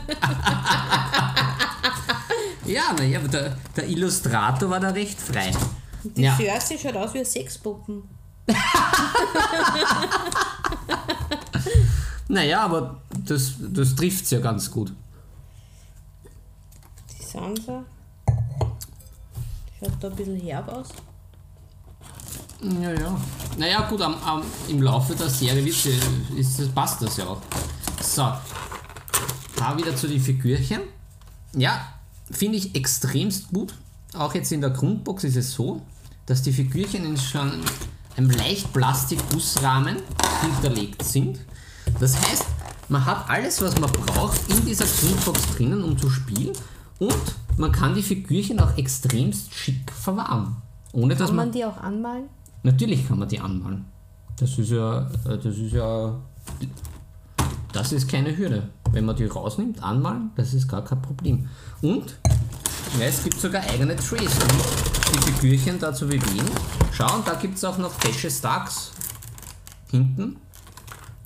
Ja, 2.66 2.94
naja, 2.96 3.18
aber 3.20 3.28
der, 3.30 3.58
der 3.76 3.88
Illustrator 3.88 4.70
war 4.70 4.80
da 4.80 4.90
recht 4.90 5.20
frei. 5.20 5.52
Die 6.04 6.22
Ja. 6.22 6.38
Schaut 6.38 6.96
aus 6.96 7.14
wie 7.16 7.20
eine 7.20 7.26
Sexpuppen. 7.26 8.04
Naja, 12.32 12.64
aber 12.64 13.02
das, 13.26 13.54
das 13.60 13.96
trifft 13.96 14.30
ja 14.30 14.40
ganz 14.40 14.70
gut. 14.70 14.94
Die 17.18 17.24
Sansa 17.24 17.84
schaut 19.80 19.92
da 20.00 20.10
ein 20.10 20.16
bisschen 20.16 20.40
herb 20.40 20.70
aus. 20.70 20.90
Ja, 22.62 22.92
ja. 22.92 23.18
Naja, 23.58 23.82
gut, 23.90 24.02
am, 24.02 24.16
am, 24.24 24.42
im 24.68 24.82
Laufe 24.82 25.16
der 25.16 25.30
Serie 25.30 25.64
wird, 25.64 25.76
sie- 25.76 26.00
ist, 26.38 26.60
das 26.60 26.68
passt 26.70 27.02
das 27.02 27.18
ja 27.18 27.26
auch. 27.28 27.42
So. 28.02 28.32
Da 29.56 29.78
wieder 29.78 29.96
zu 29.96 30.08
den 30.08 30.20
Figürchen. 30.20 30.82
Ja, 31.54 31.82
finde 32.32 32.58
ich 32.58 32.76
extremst 32.76 33.50
gut. 33.50 33.74
Auch 34.14 34.34
jetzt 34.34 34.52
in 34.52 34.62
der 34.62 34.70
Grundbox 34.72 35.24
ist 35.24 35.36
es 35.36 35.54
so, 35.54 35.82
dass 36.26 36.42
die 36.42 36.52
Figürchen 36.52 37.06
in 37.06 37.18
schon 37.18 37.52
einem 38.18 38.30
leicht 38.32 38.72
Plastikgussrahmen 38.74 39.98
hinterlegt 40.42 41.04
sind. 41.04 41.40
Das 42.00 42.16
heißt, 42.16 42.46
man 42.90 43.06
hat 43.06 43.30
alles, 43.30 43.62
was 43.62 43.78
man 43.80 43.92
braucht, 43.92 44.40
in 44.50 44.66
dieser 44.66 44.86
Grundbox 44.86 45.42
drinnen, 45.56 45.84
um 45.84 45.98
zu 45.98 46.10
spielen. 46.10 46.54
Und 47.00 47.16
man 47.58 47.72
kann 47.72 47.96
die 47.96 48.04
Figürchen 48.04 48.60
auch 48.60 48.78
extremst 48.78 49.54
schick 49.54 49.92
verwahren. 49.92 50.58
Ohne 50.92 51.16
dass 51.16 51.28
Kann 51.28 51.36
man 51.36 51.46
man 51.48 51.54
die 51.54 51.66
auch 51.66 51.78
anmalen? 51.78 52.24
Natürlich 52.64 53.08
kann 53.08 53.20
man 53.20 53.28
die 53.30 53.40
anmalen. 53.40 53.86
Das 54.38 54.58
ist 54.58 54.70
ja, 54.72 55.02
äh, 55.26 55.38
das 55.38 55.58
ist 55.58 55.74
ja, 55.74 56.16
das 57.72 57.92
ist 57.92 58.10
keine 58.10 58.36
Hürde. 58.36 58.70
Wenn 58.92 59.06
man 59.06 59.16
die 59.16 59.26
rausnimmt, 59.26 59.82
anmalen, 59.84 60.32
das 60.36 60.54
ist 60.54 60.68
gar 60.68 60.84
kein 60.84 61.02
Problem. 61.02 61.48
Und 61.82 62.18
ja, 63.00 63.06
es 63.06 63.24
gibt 63.24 63.40
sogar 63.40 63.62
eigene 63.64 63.96
Trays, 63.96 64.32
um 64.42 65.12
die 65.14 65.32
Figürchen 65.32 65.80
da 65.80 65.94
zu 65.94 66.08
bewegen. 66.08 66.50
Schau, 66.92 67.16
und 67.16 67.28
da 67.28 67.36
gibt 67.36 67.58
es 67.58 67.64
auch 67.64 67.78
noch 67.78 67.92
fesche 67.92 68.30
Starks 68.32 68.92
hinten, 69.92 70.38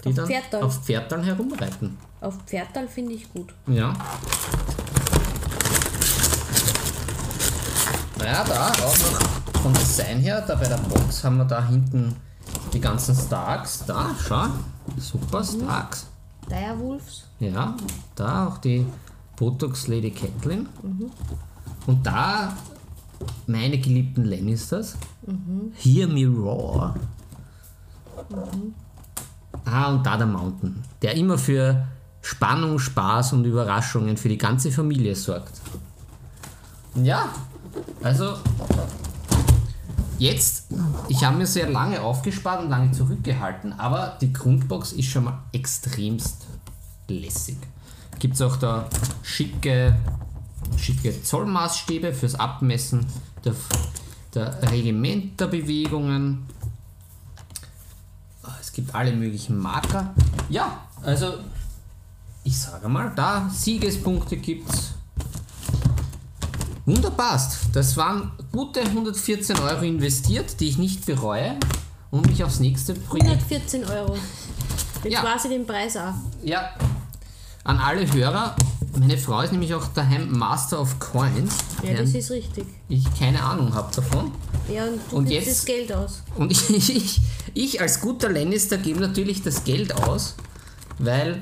die 0.04 0.10
Auf 0.10 0.16
dann 0.16 0.28
Pferdal. 0.28 0.64
auf 0.64 0.84
Pferdern 0.84 1.24
herumreiten. 1.24 1.98
Auf 2.22 2.38
Pferdal 2.46 2.88
finde 2.88 3.14
ich 3.14 3.32
gut. 3.32 3.54
Ja. 3.68 3.94
Naja, 8.18 8.44
da 8.44 8.68
auch 8.68 8.98
noch 8.98 9.43
vom 9.64 9.74
Design 9.76 10.20
her, 10.20 10.44
da 10.46 10.56
bei 10.56 10.68
der 10.68 10.76
Box 10.76 11.24
haben 11.24 11.38
wir 11.38 11.46
da 11.46 11.66
hinten 11.66 12.14
die 12.74 12.82
ganzen 12.82 13.16
Starks. 13.16 13.86
Da, 13.88 14.10
schau, 14.22 14.48
super 14.98 15.42
Starks. 15.42 16.08
Direwolves. 16.50 17.30
Ja, 17.40 17.74
da 18.16 18.48
auch 18.48 18.58
die 18.58 18.86
Botox 19.38 19.88
Lady 19.88 20.12
Catelyn. 20.12 20.68
Und 21.88 22.06
da 22.06 22.58
meine 23.48 23.78
geliebten 23.78 24.26
Lannisters. 24.26 24.98
Hear 25.76 26.10
me 26.10 26.28
roar. 26.28 26.96
Ah, 29.64 29.94
und 29.94 30.06
da 30.06 30.18
der 30.18 30.28
Mountain, 30.28 30.84
der 31.02 31.16
immer 31.16 31.38
für 31.38 31.88
Spannung, 32.22 32.80
Spaß 32.80 33.32
und 33.32 33.46
Überraschungen 33.46 34.18
für 34.18 34.28
die 34.28 34.38
ganze 34.38 34.72
Familie 34.74 35.16
sorgt. 35.16 35.62
Ja, 36.96 37.30
also 38.04 38.36
jetzt, 40.24 40.68
ich 41.10 41.24
habe 41.24 41.38
mir 41.38 41.46
sehr 41.46 41.70
lange 41.70 42.02
aufgespart 42.02 42.64
und 42.64 42.70
lange 42.70 42.92
zurückgehalten, 42.92 43.74
aber 43.74 44.18
die 44.22 44.32
Grundbox 44.32 44.94
ist 44.94 45.10
schon 45.10 45.26
mal 45.26 45.40
extremst 45.52 46.48
lässig. 47.10 47.58
Gibt 48.20 48.36
es 48.36 48.42
auch 48.42 48.56
da 48.56 48.88
schicke, 49.22 49.98
schicke 50.78 51.22
Zollmaßstäbe 51.22 52.14
fürs 52.14 52.36
Abmessen 52.36 53.06
der, 53.44 53.54
der 54.34 54.72
Regimenterbewegungen. 54.72 56.46
Es 58.62 58.72
gibt 58.72 58.96
alle 58.96 59.14
möglichen 59.14 59.58
Marker. 59.58 60.14
Ja, 60.50 60.86
also 61.04 61.34
ich 62.46 62.58
sage 62.58 62.88
mal, 62.88 63.12
da 63.14 63.50
Siegespunkte 63.50 64.38
gibt's. 64.38 64.94
Wunderbar. 66.86 67.42
Das 67.72 67.96
waren 67.98 68.32
gute 68.52 68.82
114 68.82 69.58
Euro 69.60 69.84
investiert, 69.84 70.60
die 70.60 70.68
ich 70.70 70.78
nicht 70.78 71.06
bereue 71.06 71.56
und 72.12 72.28
mich 72.28 72.44
aufs 72.44 72.60
nächste 72.60 72.94
Projekt 72.94 73.28
114 73.30 73.86
Euro. 73.86 74.16
Jetzt 75.04 75.14
Ja. 75.14 75.36
ich 75.36 75.42
den 75.50 75.66
Preis 75.66 75.96
auch. 75.98 76.14
Ja, 76.44 76.70
an 77.64 77.78
alle 77.80 78.12
Hörer. 78.12 78.56
Meine 79.00 79.18
Frau 79.18 79.42
ist 79.42 79.52
nämlich 79.52 79.74
auch 79.74 79.88
daheim 79.96 80.30
Master 80.38 80.80
of 80.80 81.00
Coins, 81.00 81.56
Ja, 81.82 81.94
das 81.96 82.12
ist 82.14 82.30
richtig. 82.30 82.66
ich 82.90 83.04
keine 83.18 83.42
Ahnung 83.42 83.74
habe 83.74 83.94
davon. 83.96 84.32
Ja, 84.72 84.84
und 84.86 85.00
du 85.10 85.16
Und 85.18 85.26
gibst 85.26 85.48
jetzt- 85.48 85.60
das 85.60 85.66
Geld 85.66 85.94
aus. 85.94 86.22
Und 86.36 86.52
ich, 86.70 86.70
ich, 86.96 87.22
ich 87.56 87.82
als 87.82 88.02
guter 88.02 88.30
Lannister 88.30 88.78
gebe 88.78 89.00
natürlich 89.00 89.42
das 89.42 89.64
Geld 89.64 89.96
aus, 89.96 90.36
weil 91.00 91.42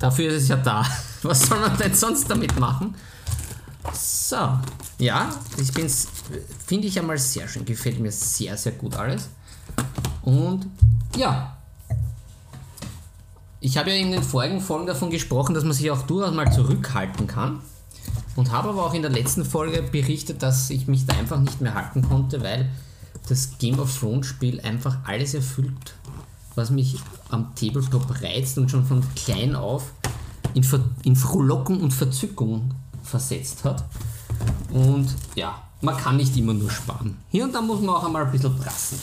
dafür 0.00 0.30
ist 0.32 0.42
es 0.44 0.48
ja 0.48 0.56
da. 0.56 0.84
Was 1.22 1.42
soll 1.42 1.60
man 1.60 1.76
denn 1.78 1.94
sonst 1.94 2.28
damit 2.28 2.58
machen? 2.58 2.94
So, 3.92 4.36
ja, 4.98 5.30
ich 5.56 5.72
bin's, 5.72 6.06
finde 6.66 6.86
ich 6.86 6.98
einmal 6.98 7.18
sehr 7.18 7.48
schön, 7.48 7.64
gefällt 7.64 7.98
mir 7.98 8.12
sehr, 8.12 8.56
sehr 8.56 8.72
gut 8.72 8.94
alles. 8.94 9.28
Und 10.22 10.66
ja, 11.16 11.56
ich 13.60 13.76
habe 13.76 13.90
ja 13.90 13.96
in 13.96 14.12
den 14.12 14.22
vorigen 14.22 14.60
Folgen 14.60 14.86
davon 14.86 15.10
gesprochen, 15.10 15.54
dass 15.54 15.64
man 15.64 15.72
sich 15.72 15.90
auch 15.90 16.02
durchaus 16.02 16.34
mal 16.34 16.52
zurückhalten 16.52 17.26
kann. 17.26 17.60
Und 18.34 18.50
habe 18.50 18.70
aber 18.70 18.86
auch 18.86 18.94
in 18.94 19.02
der 19.02 19.10
letzten 19.10 19.44
Folge 19.44 19.82
berichtet, 19.82 20.42
dass 20.42 20.70
ich 20.70 20.88
mich 20.88 21.06
da 21.06 21.14
einfach 21.14 21.38
nicht 21.38 21.60
mehr 21.60 21.74
halten 21.74 22.02
konnte, 22.02 22.42
weil 22.42 22.70
das 23.28 23.58
Game 23.58 23.78
of 23.78 23.96
Thrones 23.96 24.26
Spiel 24.26 24.60
einfach 24.60 24.98
alles 25.04 25.34
erfüllt, 25.34 25.94
was 26.54 26.70
mich 26.70 26.96
am 27.28 27.54
Tabletop 27.54 28.22
reizt 28.22 28.58
und 28.58 28.70
schon 28.70 28.86
von 28.86 29.04
klein 29.14 29.54
auf 29.54 29.92
in, 30.54 30.64
Ver 30.64 30.80
in 31.04 31.14
Frohlocken 31.14 31.80
und 31.80 31.92
Verzückung 31.92 32.74
versetzt 33.02 33.64
hat. 33.64 33.84
Und 34.72 35.14
ja, 35.34 35.62
man 35.80 35.96
kann 35.96 36.16
nicht 36.16 36.36
immer 36.36 36.54
nur 36.54 36.70
sparen. 36.70 37.18
Hier 37.30 37.44
und 37.44 37.54
da 37.54 37.60
muss 37.60 37.80
man 37.80 37.96
auch 37.96 38.04
einmal 38.04 38.24
ein 38.24 38.32
bisschen 38.32 38.56
prassen. 38.58 38.98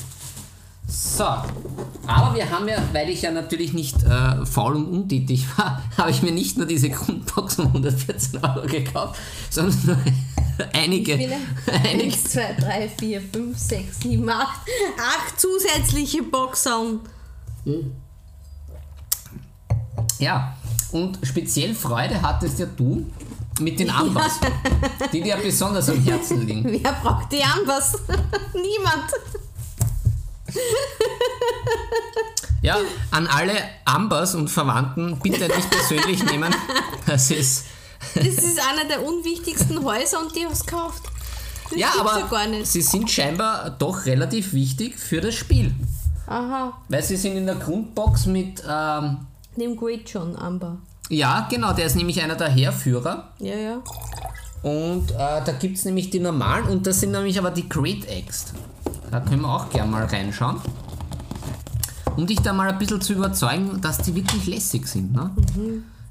So, 0.88 1.24
aber 1.24 2.34
wir 2.34 2.50
haben 2.50 2.68
ja, 2.68 2.78
weil 2.94 3.10
ich 3.10 3.22
ja 3.22 3.32
natürlich 3.32 3.74
nicht 3.74 4.02
äh, 4.04 4.44
faul 4.44 4.76
und 4.76 4.86
untätig 4.86 5.46
war, 5.56 5.84
habe 5.98 6.10
ich 6.10 6.24
mir 6.24 6.32
nicht 6.32 6.58
nur 6.58 6.66
diese 6.66 6.90
Grundbox 6.90 7.60
um 7.60 7.68
114 7.68 8.44
Euro 8.44 8.66
gekauft, 8.66 9.20
sondern 9.52 9.78
noch 9.86 10.68
einige, 10.74 11.16
Viele? 11.16 11.38
einige 11.84 12.06
1, 12.06 12.24
2, 12.24 12.54
3, 12.54 12.90
4, 12.90 13.22
5, 13.22 13.58
6, 13.58 14.00
7, 14.00 14.30
8. 14.30 14.48
8 15.28 15.40
zusätzliche 15.40 16.24
Boxern. 16.24 17.02
Ja, 20.18 20.56
und 20.92 21.20
speziell 21.22 21.76
Freude 21.76 22.20
hattest 22.20 22.58
ja 22.58 22.66
du 22.66 23.06
mit 23.60 23.80
den 23.80 23.90
Ambas, 23.90 24.40
die 25.14 25.22
dir 25.22 25.38
besonders 25.38 25.90
am 25.90 26.02
Herzen 26.02 26.46
liegen. 26.46 26.82
Wer 26.84 26.94
braucht 26.94 27.32
die 27.32 27.44
Ambers? 27.44 27.94
Niemand. 28.54 29.12
Ja, 32.62 32.78
an 33.12 33.28
alle 33.28 33.54
Ambers 33.86 34.36
und 34.36 34.50
Verwandten 34.50 35.18
bitte 35.20 35.48
nicht 35.48 35.70
persönlich 35.70 36.24
nehmen. 36.26 36.54
Das 37.06 37.32
ist. 37.32 37.66
Das 38.16 38.26
ist 38.26 38.60
einer 38.60 38.88
der 38.88 39.04
unwichtigsten 39.04 39.84
Häuser 39.84 40.20
und 40.20 40.36
die 40.36 40.46
haben 40.46 40.54
es 40.54 40.66
gekauft. 40.66 41.04
Das 41.70 41.80
ja, 41.80 41.90
aber 42.00 42.20
ja 42.20 42.66
sie 42.66 42.82
sind 42.82 43.12
scheinbar 43.12 43.70
doch 43.72 44.06
relativ 44.06 44.54
wichtig 44.54 44.98
für 44.98 45.22
das 45.22 45.36
Spiel. 45.36 45.74
Aha, 46.28 46.74
Weil 46.88 47.04
sie 47.04 47.18
sind 47.18 47.38
in 47.38 47.46
der 47.46 47.56
Grundbox 47.56 48.26
mit. 48.28 48.64
Ähm, 48.68 49.28
dem 49.58 49.76
Great 49.76 50.10
John 50.10 50.36
Amber. 50.36 50.78
Ja, 51.10 51.48
genau, 51.50 51.74
der 51.74 51.86
ist 51.86 51.96
nämlich 51.96 52.22
einer 52.22 52.36
der 52.36 52.50
Heerführer. 52.50 53.34
Ja, 53.40 53.56
ja. 53.56 53.82
Und 54.62 55.12
äh, 55.12 55.16
da 55.16 55.52
gibt 55.60 55.78
es 55.78 55.86
nämlich 55.86 56.10
die 56.10 56.20
normalen 56.20 56.66
und 56.68 56.86
das 56.86 57.00
sind 57.00 57.12
nämlich 57.12 57.40
aber 57.40 57.52
die 57.52 57.68
Great 57.68 58.08
Axe. 58.10 58.54
Da 59.10 59.20
können 59.22 59.42
wir 59.42 59.54
auch 59.54 59.70
gerne 59.70 59.92
mal 59.92 60.06
reinschauen. 60.06 60.62
Um 62.16 62.28
dich 62.28 62.42
da 62.42 62.54
mal 62.54 62.70
ein 62.70 62.78
bisschen 62.78 63.02
zu 63.02 63.14
überzeugen, 63.14 63.80
dass 63.82 64.00
die 64.00 64.14
wirklich 64.14 64.46
lässig 64.46 64.88
sind. 64.88 65.14
Ne? 65.14 65.32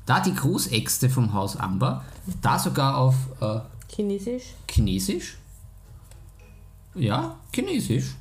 Da 0.07 0.21
die 0.21 0.35
Großäxte 0.35 1.11
vom 1.11 1.35
Haus 1.35 1.57
Amber, 1.57 2.03
da 2.41 2.59
sogar 2.59 2.97
auf 2.97 3.15
äh, 3.41 3.61
Chinesisch. 3.95 4.55
Chinesisch. 4.69 5.39
Ja, 6.95 7.37
Chinesisch. 7.53 8.17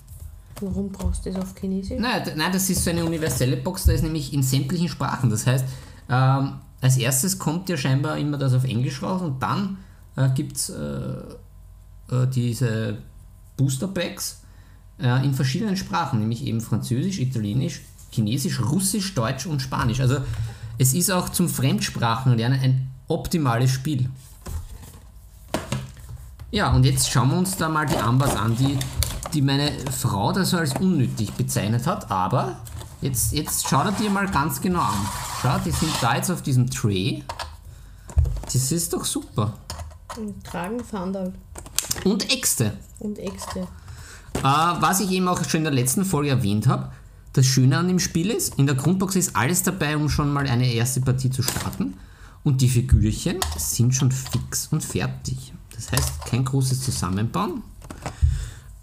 Warum 0.60 0.91
brauchst 0.91 1.25
du 1.25 1.31
das 1.31 1.41
auf 1.41 1.55
Chinesisch? 1.57 2.00
Nein, 2.00 2.24
nein, 2.36 2.51
das 2.51 2.69
ist 2.69 2.84
so 2.84 2.89
eine 2.89 3.05
universelle 3.05 3.57
Box, 3.57 3.86
da 3.86 3.93
ist 3.93 4.03
nämlich 4.03 4.34
in 4.34 4.43
sämtlichen 4.43 4.89
Sprachen. 4.89 5.29
Das 5.29 5.48
heißt, 5.48 5.65
ähm, 6.10 6.55
als 6.81 6.98
erstes 6.98 7.39
kommt 7.39 7.69
ja 7.69 7.77
scheinbar 7.77 8.17
immer 8.17 8.38
das 8.38 8.53
auf 8.53 8.63
Englisch 8.63 9.01
raus 9.01 9.22
und 9.22 9.41
dann 9.41 9.77
äh, 10.15 10.29
gibt 10.29 10.57
es 10.57 10.69
äh, 10.69 10.75
äh, 12.12 12.27
diese 12.27 12.98
Booster 13.55 13.88
Packs 13.88 14.41
äh, 15.00 15.25
in 15.25 15.34
verschiedenen 15.34 15.77
Sprachen, 15.77 16.19
nämlich 16.19 16.46
eben 16.46 16.62
Französisch, 16.62 17.19
Italienisch, 17.19 17.81
Chinesisch, 18.12 18.62
Russisch, 18.62 19.13
Deutsch 19.15 19.46
und 19.46 19.62
Spanisch. 19.62 20.00
Also 20.00 20.17
es 20.77 20.93
ist 20.93 21.12
auch 21.12 21.29
zum 21.29 21.50
Fremdsprachenlernen 21.50 22.60
ein 22.60 22.88
optimales 23.07 23.72
Spiel. 23.72 24.10
Ja, 26.51 26.74
und 26.74 26.86
jetzt 26.86 27.10
schauen 27.10 27.31
wir 27.31 27.38
uns 27.38 27.57
da 27.57 27.67
mal 27.67 27.86
die 27.86 27.98
Ambers 27.98 28.36
an, 28.36 28.55
die, 28.55 28.77
die 29.34 29.41
meine 29.41 29.72
Frau 29.91 30.31
da 30.31 30.46
so 30.46 30.57
als 30.57 30.74
unnötig 30.77 31.34
bezeichnet 31.34 31.86
hat, 31.86 32.10
aber 32.10 32.57
jetzt, 33.01 33.34
jetzt 33.34 33.68
schau 33.68 33.89
dir 33.92 34.10
mal 34.10 34.27
ganz 34.30 34.62
genau 34.62 34.82
an. 34.82 35.06
Schau, 35.42 35.58
die 35.60 35.72
sind 35.72 35.92
da 36.01 36.16
jetzt 36.16 36.30
auf 36.32 36.42
diesem 36.42 36.70
Tray. 36.70 37.24
Das 38.46 38.72
ist 38.72 38.94
doch 38.94 39.06
super. 39.06 39.54
Und 40.18 40.44
tragen 40.44 40.84
Fandal 40.84 41.34
Und 42.06 42.32
Äxte. 42.34 42.74
und 43.00 43.20
Äxte. 43.20 43.68
Äh, 44.39 44.42
was 44.44 45.00
ich 45.00 45.12
eben 45.12 45.27
auch 45.27 45.44
schon 45.44 45.60
in 45.60 45.63
der 45.66 45.74
letzten 45.74 46.06
Folge 46.06 46.30
erwähnt 46.30 46.68
habe, 46.68 46.92
das 47.34 47.46
Schöne 47.46 47.77
an 47.77 47.88
dem 47.88 48.00
Spiel 48.00 48.32
ist, 48.32 48.58
in 48.58 48.66
der 48.66 48.75
Grundbox 48.75 49.16
ist 49.16 49.36
alles 49.36 49.63
dabei, 49.63 49.96
um 49.96 50.10
schon 50.10 50.32
mal 50.34 50.48
eine 50.48 50.72
erste 50.72 51.01
Partie 51.01 51.30
zu 51.30 51.44
starten. 51.44 51.96
Und 52.44 52.62
die 52.62 52.70
Figürchen 52.70 53.38
sind 53.58 53.94
schon 53.94 54.12
fix 54.12 54.68
und 54.72 54.84
fertig. 54.84 55.54
Das 55.75 55.92
heißt, 55.92 56.25
kein 56.25 56.46
großes 56.46 56.82
Zusammenbauen. 56.82 57.62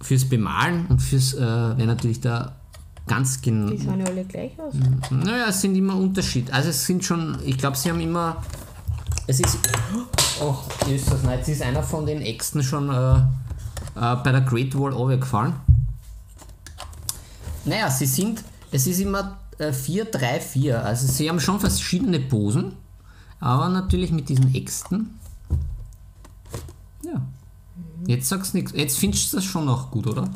Fürs 0.00 0.28
Bemalen 0.28 0.86
und 0.86 1.00
fürs, 1.00 1.34
äh, 1.34 1.40
wäre 1.40 1.86
natürlich 1.86 2.20
da 2.20 2.56
ganz 3.06 3.40
genau. 3.40 3.70
Die 3.70 3.82
schauen 3.82 4.00
ja 4.00 4.06
alle 4.06 4.24
gleich 4.24 4.52
aus. 4.58 4.74
Naja, 5.10 5.46
es 5.48 5.60
sind 5.60 5.74
immer 5.74 5.96
Unterschied. 5.96 6.52
Also 6.52 6.70
es 6.70 6.84
sind 6.86 7.04
schon, 7.04 7.38
ich 7.44 7.58
glaube, 7.58 7.76
sie 7.76 7.90
haben 7.90 8.00
immer. 8.00 8.42
Es 9.26 9.40
ist. 9.40 9.58
Oh, 10.40 10.56
ist 10.88 11.10
das 11.10 11.22
nicht. 11.22 11.36
Jetzt 11.36 11.48
ist 11.48 11.62
einer 11.62 11.82
von 11.82 12.06
den 12.06 12.20
Äxten 12.20 12.62
schon 12.62 12.90
äh, 12.90 13.16
äh, 13.16 14.16
bei 14.16 14.32
der 14.32 14.40
Great 14.40 14.78
Wall 14.78 14.92
runtergefallen. 14.92 15.54
Naja, 17.64 17.90
sie 17.90 18.06
sind. 18.06 18.42
Es 18.70 18.86
ist 18.86 18.98
immer 18.98 19.38
äh, 19.58 19.72
4, 19.72 20.06
3, 20.06 20.40
4. 20.40 20.84
Also 20.84 21.06
sie 21.06 21.28
haben 21.28 21.40
schon 21.40 21.60
verschiedene 21.60 22.20
Posen, 22.20 22.72
aber 23.40 23.68
natürlich 23.68 24.10
mit 24.12 24.28
diesen 24.28 24.54
Äxten. 24.54 25.18
Ja. 27.04 27.22
Jetzt 28.06 28.28
sagst 28.28 28.52
du 28.52 28.58
nichts. 28.58 28.72
Jetzt 28.74 28.98
findest 28.98 29.32
du 29.32 29.36
das 29.36 29.44
schon 29.44 29.64
noch 29.64 29.90
gut, 29.90 30.06
oder? 30.06 30.28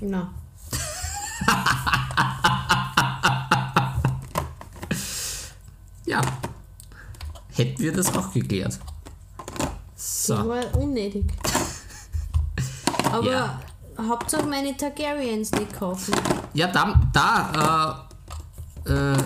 Na, 0.00 0.30
Hätten 7.62 7.82
wir 7.82 7.92
das 7.92 8.12
auch 8.16 8.32
geklärt. 8.32 8.78
das 9.94 10.26
So. 10.26 10.34
war 10.34 10.74
unnötig. 10.76 11.26
Aber 13.12 13.30
Ja. 13.30 13.60
Hauptsache 14.08 14.46
meine 14.46 14.76
Targaryens 14.76 15.52
nicht 15.52 15.72
kaufen. 15.74 16.14
Ja, 16.54 16.66
da, 16.66 17.00
da 17.12 18.08
äh, 18.86 18.90
äh, 18.90 19.16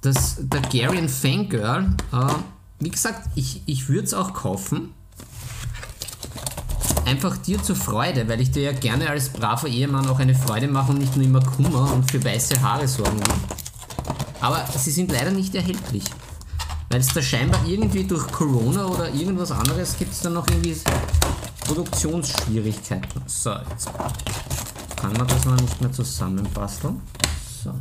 das 0.00 0.40
Targaryen 0.48 1.08
Fangirl, 1.08 1.94
äh, 2.12 2.34
wie 2.78 2.88
gesagt, 2.90 3.28
ich, 3.34 3.62
ich 3.66 3.88
würde 3.88 4.04
es 4.04 4.14
auch 4.14 4.32
kaufen. 4.32 4.94
Einfach 7.04 7.36
dir 7.36 7.62
zur 7.62 7.76
Freude, 7.76 8.28
weil 8.28 8.40
ich 8.40 8.50
dir 8.50 8.62
ja 8.62 8.72
gerne 8.72 9.10
als 9.10 9.30
braver 9.30 9.68
Ehemann 9.68 10.08
auch 10.08 10.20
eine 10.20 10.34
Freude 10.34 10.68
mache 10.68 10.92
und 10.92 10.98
nicht 10.98 11.16
nur 11.16 11.26
immer 11.26 11.40
Kummer 11.40 11.92
und 11.92 12.10
für 12.10 12.22
weiße 12.24 12.62
Haare 12.62 12.86
sorgen 12.86 13.18
will. 13.18 13.34
Aber 14.40 14.64
sie 14.76 14.90
sind 14.90 15.10
leider 15.10 15.32
nicht 15.32 15.54
erhältlich. 15.54 16.04
Weil 16.90 17.00
es 17.00 17.12
da 17.12 17.20
scheinbar 17.20 17.60
irgendwie 17.66 18.04
durch 18.04 18.26
Corona 18.28 18.86
oder 18.86 19.12
irgendwas 19.12 19.50
anderes 19.52 19.96
gibt 19.98 20.12
es 20.12 20.20
da 20.20 20.30
noch 20.30 20.46
irgendwie 20.48 20.76
Produktionsschwierigkeiten. 21.60 23.22
So, 23.26 23.52
jetzt 23.70 23.90
kann 24.96 25.12
man 25.12 25.28
das 25.28 25.44
noch 25.44 25.60
nicht 25.60 25.80
mehr 25.80 25.92
zusammenbasteln. 25.92 27.00
So. 27.62 27.74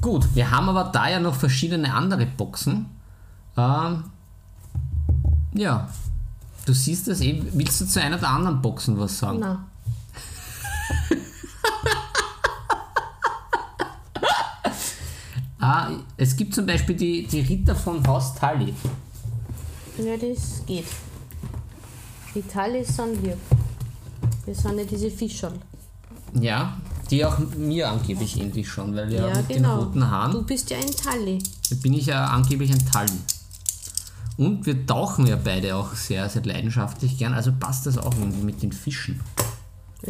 Gut, 0.00 0.34
wir 0.34 0.50
haben 0.50 0.68
aber 0.68 0.84
da 0.84 1.08
ja 1.08 1.20
noch 1.20 1.34
verschiedene 1.34 1.92
andere 1.94 2.26
Boxen. 2.26 2.86
Ähm, 3.56 4.04
ja, 5.54 5.88
du 6.66 6.72
siehst 6.72 7.08
das 7.08 7.20
eben. 7.20 7.48
Willst 7.52 7.80
du 7.80 7.86
zu 7.86 8.02
einer 8.02 8.18
der 8.18 8.28
anderen 8.28 8.60
Boxen 8.60 8.98
was 8.98 9.18
sagen? 9.18 9.38
Na, 9.40 9.64
Es 16.16 16.36
gibt 16.36 16.54
zum 16.54 16.66
Beispiel 16.66 16.96
die, 16.96 17.26
die 17.26 17.40
Ritter 17.40 17.74
von 17.74 18.06
Haus 18.06 18.34
Tully. 18.34 18.72
ja, 19.98 20.16
das 20.16 20.62
geht. 20.66 20.86
Die 22.34 22.42
Talis 22.42 22.96
sind 22.96 23.22
lieb. 23.22 23.36
Das 24.46 24.58
sind 24.58 24.78
ja 24.78 24.84
diese 24.84 25.10
Fischerl. 25.10 25.54
Ja, 26.40 26.76
die 27.10 27.24
auch 27.24 27.38
mir 27.56 27.90
angeblich 27.90 28.40
ähnlich 28.40 28.68
schon, 28.68 28.94
weil 28.96 29.12
ja, 29.12 29.28
Ja, 29.28 29.36
mit 29.36 29.48
genau. 29.48 29.76
den 29.76 29.84
roten 29.86 30.10
Haaren 30.10 30.32
Du 30.32 30.42
bist 30.42 30.68
ja 30.70 30.78
ein 30.78 30.90
Tali. 30.90 31.38
bin 31.82 31.94
ich 31.94 32.06
ja 32.06 32.26
angeblich 32.26 32.72
ein 32.72 32.84
Tully. 32.90 33.20
Und 34.36 34.66
wir 34.66 34.84
tauchen 34.84 35.26
ja 35.28 35.36
beide 35.36 35.76
auch 35.76 35.94
sehr, 35.94 36.28
sehr 36.28 36.42
leidenschaftlich 36.44 37.16
gern, 37.18 37.34
also 37.34 37.52
passt 37.52 37.86
das 37.86 37.98
auch 37.98 38.14
irgendwie 38.18 38.42
mit 38.44 38.62
den 38.62 38.72
Fischen. 38.72 39.20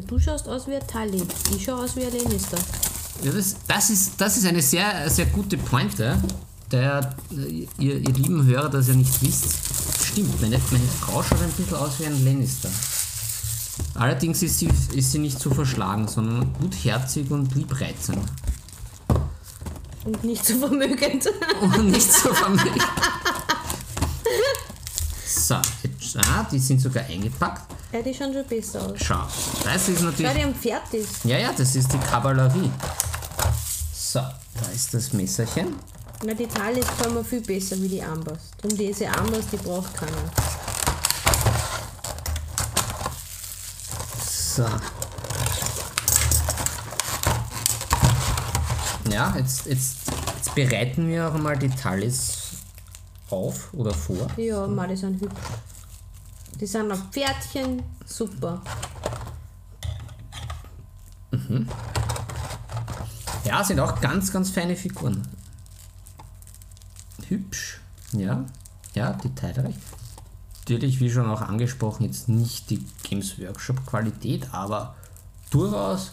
Du 0.09 0.19
schaust 0.19 0.49
aus 0.49 0.67
wie 0.67 0.75
ein 0.77 0.87
Tali. 0.87 1.23
Ich 1.55 1.65
schaue 1.65 1.85
aus 1.85 1.95
wie 1.95 2.05
ein 2.05 2.13
Lannister. 2.13 2.57
Ja, 3.23 3.33
das, 3.33 3.57
das, 3.67 3.91
ist, 3.91 4.21
das 4.21 4.37
ist 4.37 4.47
eine 4.47 4.61
sehr, 4.61 5.09
sehr 5.09 5.27
gute 5.27 5.57
Pointe, 5.57 6.21
der 6.71 7.15
ihr, 7.31 7.69
ihr 7.79 8.01
lieben 8.01 8.45
Hörer 8.45 8.69
das 8.69 8.89
ja 8.89 8.95
nicht 8.95 9.23
wisst. 9.23 9.47
Stimmt, 10.05 10.41
meine, 10.41 10.61
meine 10.71 10.89
Frau 11.01 11.23
schaut 11.23 11.41
ein 11.43 11.51
bisschen 11.53 11.77
aus 11.77 12.01
wie 12.01 12.07
ein 12.07 12.25
Lannister. 12.25 12.71
Allerdings 13.95 14.43
ist 14.43 14.59
sie, 14.59 14.69
ist 14.95 15.13
sie 15.13 15.19
nicht 15.19 15.39
so 15.39 15.51
verschlagen, 15.51 16.07
sondern 16.09 16.53
gutherzig 16.55 17.31
und 17.31 17.55
liebreizend. 17.55 18.19
Und 20.05 20.23
nicht 20.23 20.45
so 20.45 20.59
vermögend. 20.59 21.27
Und 21.61 21.91
nicht 21.91 22.13
so 22.13 22.33
vermögend. 22.33 22.83
So, 25.27 25.57
jetzt, 25.83 26.17
ah, 26.17 26.47
die 26.51 26.59
sind 26.59 26.81
sogar 26.81 27.05
eingepackt. 27.05 27.74
Ja, 27.95 28.03
die 28.03 28.13
schauen 28.13 28.33
schon 28.33 28.45
besser 28.45 28.83
aus. 28.83 28.99
Schau, 29.01 29.21
das 29.63 29.89
ist 29.89 30.01
Schau, 30.01 30.07
natürlich. 30.07 30.33
die 30.33 30.43
haben 30.43 30.55
fertig. 30.55 31.07
Ja, 31.23 31.39
ja, 31.39 31.53
das 31.57 31.77
ist 31.77 31.93
die 31.93 31.99
Kavallerie. 31.99 32.71
So, 33.93 34.19
da 34.19 34.71
ist 34.75 34.93
das 34.93 35.13
Messerchen. 35.13 35.77
Na, 36.25 36.35
die 36.35 36.47
Talis 36.47 36.87
gefallen 36.87 37.15
mir 37.15 37.25
viel 37.25 37.41
besser 37.41 37.77
wie 37.81 37.89
die 37.89 38.03
Ambers. 38.03 38.51
Und 38.65 38.79
diese 38.79 39.09
Ambers, 39.09 39.47
die 39.53 39.59
braucht 39.59 39.95
keiner. 39.95 40.13
So. 44.27 44.67
Ja, 49.11 49.35
jetzt, 49.37 49.67
jetzt, 49.67 49.97
jetzt 50.37 50.55
bereiten 50.55 51.09
wir 51.09 51.29
auch 51.29 51.35
mal 51.35 51.57
die 51.57 51.69
Talis 51.69 52.55
auf 53.31 53.73
oder 53.73 53.95
vor. 53.95 54.29
Ja, 54.37 54.67
mal 54.67 54.89
die 54.89 54.97
sind 54.97 55.21
hübsch. 55.21 55.35
Die 56.65 56.69
sind 56.69 56.91
auf 56.91 57.11
Pferdchen, 57.11 57.83
super. 58.07 58.63
Ja, 63.45 63.63
sind 63.63 63.81
auch 63.81 64.01
ganz, 64.01 64.33
ganz 64.33 64.49
feine 64.49 64.75
Figuren. 64.75 65.21
Hübsch. 67.29 67.83
Ja, 68.13 68.47
ja, 68.95 69.13
detailreich. 69.13 69.75
Natürlich, 70.61 71.01
wie 71.01 71.11
schon 71.11 71.29
auch 71.29 71.43
angesprochen, 71.43 72.05
jetzt 72.07 72.31
nicht 72.31 72.71
die 72.71 72.83
Games 73.03 73.39
Workshop 73.39 73.85
Qualität, 73.85 74.49
aber 74.55 74.95
durchaus 75.51 76.13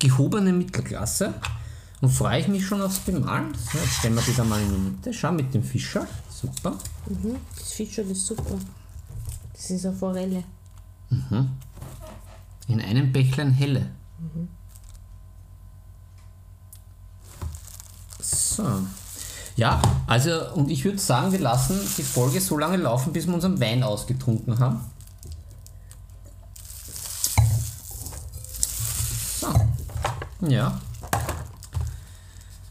gehobene 0.00 0.52
Mittelklasse. 0.52 1.32
Und 2.00 2.10
freue 2.10 2.40
ich 2.40 2.48
mich 2.48 2.66
schon 2.66 2.82
aufs 2.82 2.98
Bemalen. 2.98 3.54
So, 3.54 3.78
jetzt 3.78 3.98
stellen 3.98 4.16
wir 4.16 4.22
die 4.22 4.34
da 4.34 4.42
mal 4.42 4.60
in 4.60 4.68
die 4.68 4.90
Mitte. 4.90 5.14
Schau 5.14 5.30
mit 5.30 5.54
dem 5.54 5.62
Fischer. 5.62 6.08
Super. 6.28 6.76
Mhm. 7.06 7.36
Das 7.56 7.70
Fischer, 7.74 8.02
ist 8.02 8.26
super. 8.26 8.58
Das 9.62 9.70
ist 9.70 9.86
eine 9.86 9.94
Forelle. 9.94 10.42
In 12.66 12.80
einem 12.80 13.12
Bächlein 13.12 13.52
helle. 13.52 13.86
So. 18.20 18.64
Ja, 19.54 19.80
also, 20.08 20.52
und 20.54 20.68
ich 20.68 20.84
würde 20.84 20.98
sagen, 20.98 21.30
wir 21.30 21.38
lassen 21.38 21.78
die 21.96 22.02
Folge 22.02 22.40
so 22.40 22.58
lange 22.58 22.78
laufen, 22.78 23.12
bis 23.12 23.28
wir 23.28 23.34
unseren 23.34 23.60
Wein 23.60 23.84
ausgetrunken 23.84 24.58
haben. 24.58 24.80
So. 29.40 29.48
Ja. 30.48 30.80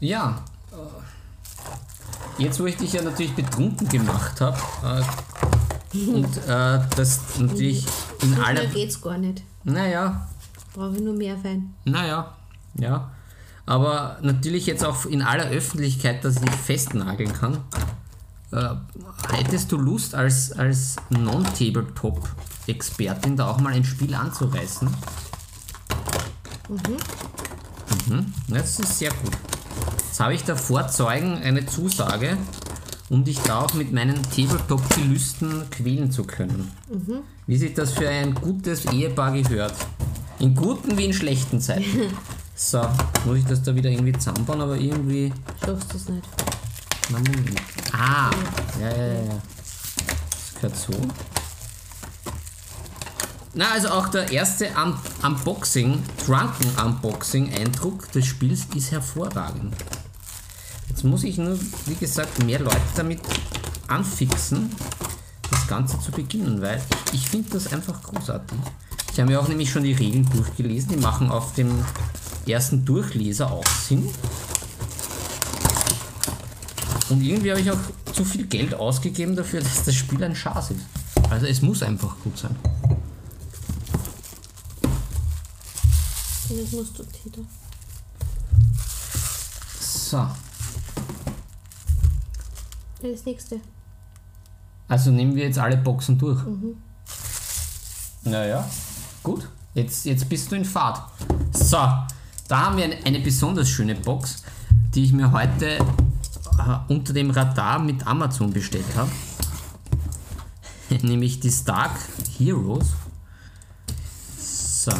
Ja. 0.00 0.44
äh, 0.72 2.42
Jetzt, 2.42 2.60
wo 2.60 2.66
ich 2.66 2.76
dich 2.76 2.92
ja 2.92 3.00
natürlich 3.00 3.34
betrunken 3.34 3.88
gemacht 3.88 4.42
habe, 4.42 4.58
äh, 4.84 5.02
und 5.94 6.36
äh, 6.48 6.80
das 6.96 7.20
natürlich 7.38 7.86
in 8.22 8.34
So 8.36 8.42
aller. 8.42 8.66
geht's 8.66 9.00
gar 9.00 9.16
nicht. 9.18 9.42
Naja, 9.64 10.26
Brauche 10.74 10.96
ich 10.96 11.02
nur 11.02 11.14
mehr 11.14 11.42
Wein. 11.44 11.72
naja, 11.84 12.34
ja. 12.74 13.10
Aber 13.66 14.18
natürlich 14.22 14.66
jetzt 14.66 14.84
auch 14.84 15.04
in 15.06 15.22
aller 15.22 15.46
Öffentlichkeit, 15.50 16.24
dass 16.24 16.42
ich 16.42 16.50
festnageln 16.50 17.32
kann. 17.32 17.58
Äh, 18.50 18.70
hättest 19.32 19.70
du 19.70 19.76
Lust, 19.78 20.14
als, 20.16 20.50
als 20.52 20.96
Non-Tabletop-Expertin 21.10 23.36
da 23.36 23.46
auch 23.48 23.60
mal 23.60 23.72
ein 23.72 23.84
Spiel 23.84 24.12
anzureißen? 24.14 24.88
Mhm. 28.08 28.32
Das 28.48 28.78
ist 28.80 28.98
sehr 28.98 29.10
gut. 29.10 29.32
Jetzt 30.08 30.20
habe 30.20 30.34
ich 30.34 30.44
davor 30.44 30.88
Zeugen 30.88 31.34
eine 31.38 31.64
Zusage, 31.66 32.36
um 33.12 33.24
dich 33.24 33.38
da 33.40 33.60
auch 33.60 33.74
mit 33.74 33.92
meinen 33.92 34.22
Tabletop-Gelüsten 34.22 35.68
quälen 35.70 36.10
zu 36.10 36.24
können. 36.24 36.72
Wie 37.46 37.58
sich 37.58 37.74
das 37.74 37.92
für 37.92 38.08
ein 38.08 38.34
gutes 38.34 38.86
Ehepaar 38.86 39.32
gehört. 39.32 39.74
In 40.38 40.54
guten 40.54 40.96
wie 40.96 41.04
in 41.04 41.12
schlechten 41.12 41.60
Zeiten. 41.60 41.84
So, 42.54 42.80
muss 43.24 43.38
ich 43.38 43.46
das 43.46 43.62
da 43.62 43.74
wieder 43.74 43.90
irgendwie 43.90 44.12
zusammenbauen, 44.12 44.60
aber 44.60 44.76
irgendwie. 44.76 45.32
Schaffst 45.64 45.92
du 45.92 45.96
es 45.96 46.08
nicht. 46.10 46.28
Na, 47.10 47.18
Moment. 47.18 47.60
Ah! 47.92 48.30
Ja, 48.78 48.88
ja, 48.88 48.96
ja, 48.96 49.14
ja. 49.14 49.42
Das 50.30 50.54
gehört 50.54 50.76
so. 50.76 50.92
Na, 53.54 53.72
also 53.72 53.88
auch 53.88 54.08
der 54.08 54.30
erste 54.30 54.68
Un 54.76 54.94
Unboxing, 55.24 56.02
Drunken 56.24 56.84
Unboxing-Eindruck 56.84 58.12
des 58.12 58.26
Spiels 58.26 58.66
ist 58.76 58.92
hervorragend. 58.92 59.74
Jetzt 61.02 61.10
muss 61.10 61.24
ich 61.24 61.36
nur, 61.36 61.58
wie 61.86 61.96
gesagt, 61.96 62.44
mehr 62.44 62.60
Leute 62.60 62.80
damit 62.94 63.18
anfixen, 63.88 64.70
das 65.50 65.66
Ganze 65.66 65.98
zu 65.98 66.12
beginnen, 66.12 66.62
weil 66.62 66.80
ich 67.12 67.28
finde 67.28 67.50
das 67.50 67.72
einfach 67.72 68.00
großartig. 68.00 68.56
Ich 69.12 69.18
habe 69.18 69.32
mir 69.32 69.40
auch 69.40 69.48
nämlich 69.48 69.68
schon 69.68 69.82
die 69.82 69.94
Regeln 69.94 70.30
durchgelesen, 70.30 70.90
die 70.90 70.96
machen 70.98 71.28
auf 71.28 71.54
dem 71.54 71.84
ersten 72.46 72.84
Durchleser 72.84 73.50
auch 73.50 73.66
Sinn. 73.66 74.08
Und 77.08 77.20
irgendwie 77.20 77.50
habe 77.50 77.60
ich 77.60 77.72
auch 77.72 78.12
zu 78.12 78.24
viel 78.24 78.46
Geld 78.46 78.72
ausgegeben 78.72 79.34
dafür, 79.34 79.60
dass 79.60 79.82
das 79.82 79.96
Spiel 79.96 80.22
ein 80.22 80.36
Schatz 80.36 80.70
ist. 80.70 80.86
Also 81.30 81.46
es 81.46 81.62
muss 81.62 81.82
einfach 81.82 82.16
gut 82.20 82.38
sein. 82.38 82.54
Das 86.48 86.70
musst 86.70 86.96
du, 86.96 87.02
Tito. 87.02 87.44
So, 89.80 90.28
Das 93.02 93.24
nächste. 93.24 93.60
also 94.86 95.10
nehmen 95.10 95.34
wir 95.34 95.44
jetzt 95.44 95.58
alle 95.58 95.76
Boxen 95.76 96.18
durch. 96.18 96.40
Naja, 98.22 98.64
gut. 99.24 99.48
Jetzt, 99.74 100.04
jetzt 100.04 100.28
bist 100.28 100.52
du 100.52 100.56
in 100.56 100.64
Fahrt. 100.64 101.02
So, 101.52 101.78
da 102.46 102.60
haben 102.60 102.76
wir 102.76 102.84
eine, 102.84 103.04
eine 103.04 103.18
besonders 103.18 103.68
schöne 103.68 103.96
Box, 103.96 104.44
die 104.94 105.04
ich 105.04 105.12
mir 105.12 105.32
heute 105.32 105.78
äh, 105.78 105.82
unter 106.88 107.12
dem 107.12 107.30
Radar 107.30 107.80
mit 107.80 108.06
Amazon 108.06 108.52
bestellt 108.52 108.84
habe. 108.94 109.10
Nämlich 111.02 111.40
die 111.40 111.50
Stark 111.50 111.98
Heroes. 112.38 112.88
So. 114.38 114.92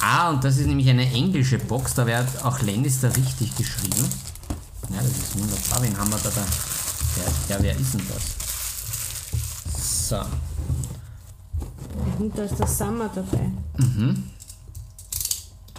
Ah, 0.00 0.30
und 0.30 0.44
das 0.44 0.58
ist 0.58 0.66
nämlich 0.66 0.90
eine 0.90 1.10
englische 1.10 1.58
Box, 1.58 1.94
da 1.94 2.06
wird 2.06 2.44
auch 2.44 2.60
Lannister 2.60 3.16
richtig 3.16 3.56
geschrieben. 3.56 4.04
Ja, 4.92 4.98
das 5.02 5.10
ist 5.10 5.38
wunderbar. 5.38 5.82
Wen 5.82 5.96
haben 5.98 6.10
wir 6.10 6.18
da? 6.18 6.30
da? 6.30 6.40
Ja, 7.16 7.56
ja, 7.56 7.62
wer 7.62 7.76
ist 7.76 7.94
denn 7.94 8.06
das? 8.08 8.42
So. 10.08 10.20
Und 12.18 12.36
da 12.36 12.42
ist 12.42 12.58
der 12.58 12.66
Summer 12.66 13.10
dabei. 13.14 13.50
Mhm. 13.78 14.30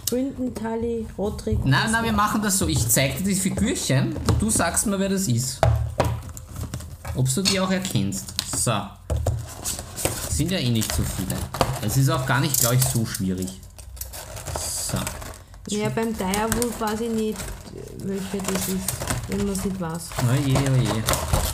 Brinton, 0.06 0.54
Tully, 0.54 1.06
Roderick. 1.16 1.58
Na, 1.64 1.88
na, 1.90 2.02
wir 2.02 2.12
machen 2.12 2.42
das 2.42 2.58
so. 2.58 2.68
Ich 2.68 2.88
zeige 2.88 3.18
dir 3.18 3.24
die 3.24 3.34
Figürchen 3.34 4.14
und 4.16 4.42
du 4.42 4.50
sagst 4.50 4.86
mir, 4.86 4.98
wer 4.98 5.08
das 5.08 5.28
ist. 5.28 5.60
Ob 7.14 7.32
du 7.32 7.42
die 7.42 7.58
auch 7.60 7.70
erkennst. 7.70 8.34
So. 8.56 8.72
Sind 10.28 10.50
ja 10.50 10.58
eh 10.58 10.70
nicht 10.70 10.92
so 10.94 11.02
viele. 11.02 11.36
Es 11.82 11.96
ist 11.96 12.10
auch 12.10 12.26
gar 12.26 12.40
nicht, 12.40 12.58
glaube 12.60 12.76
ich, 12.76 12.84
so 12.84 13.06
schwierig. 13.06 13.60
So. 14.58 14.98
Ja, 15.68 15.88
beim 15.88 16.16
Direwolf 16.16 16.80
weiß 16.80 17.00
ich 17.02 17.10
nicht, 17.10 17.38
welche 17.98 18.38
das 18.38 18.68
ist, 18.68 19.03
wenn 19.28 19.38
man 19.38 19.48
es 19.48 19.64
nicht 19.64 19.80
weiß. 19.80 20.10
Oje, 20.30 20.56
oje. 20.56 21.02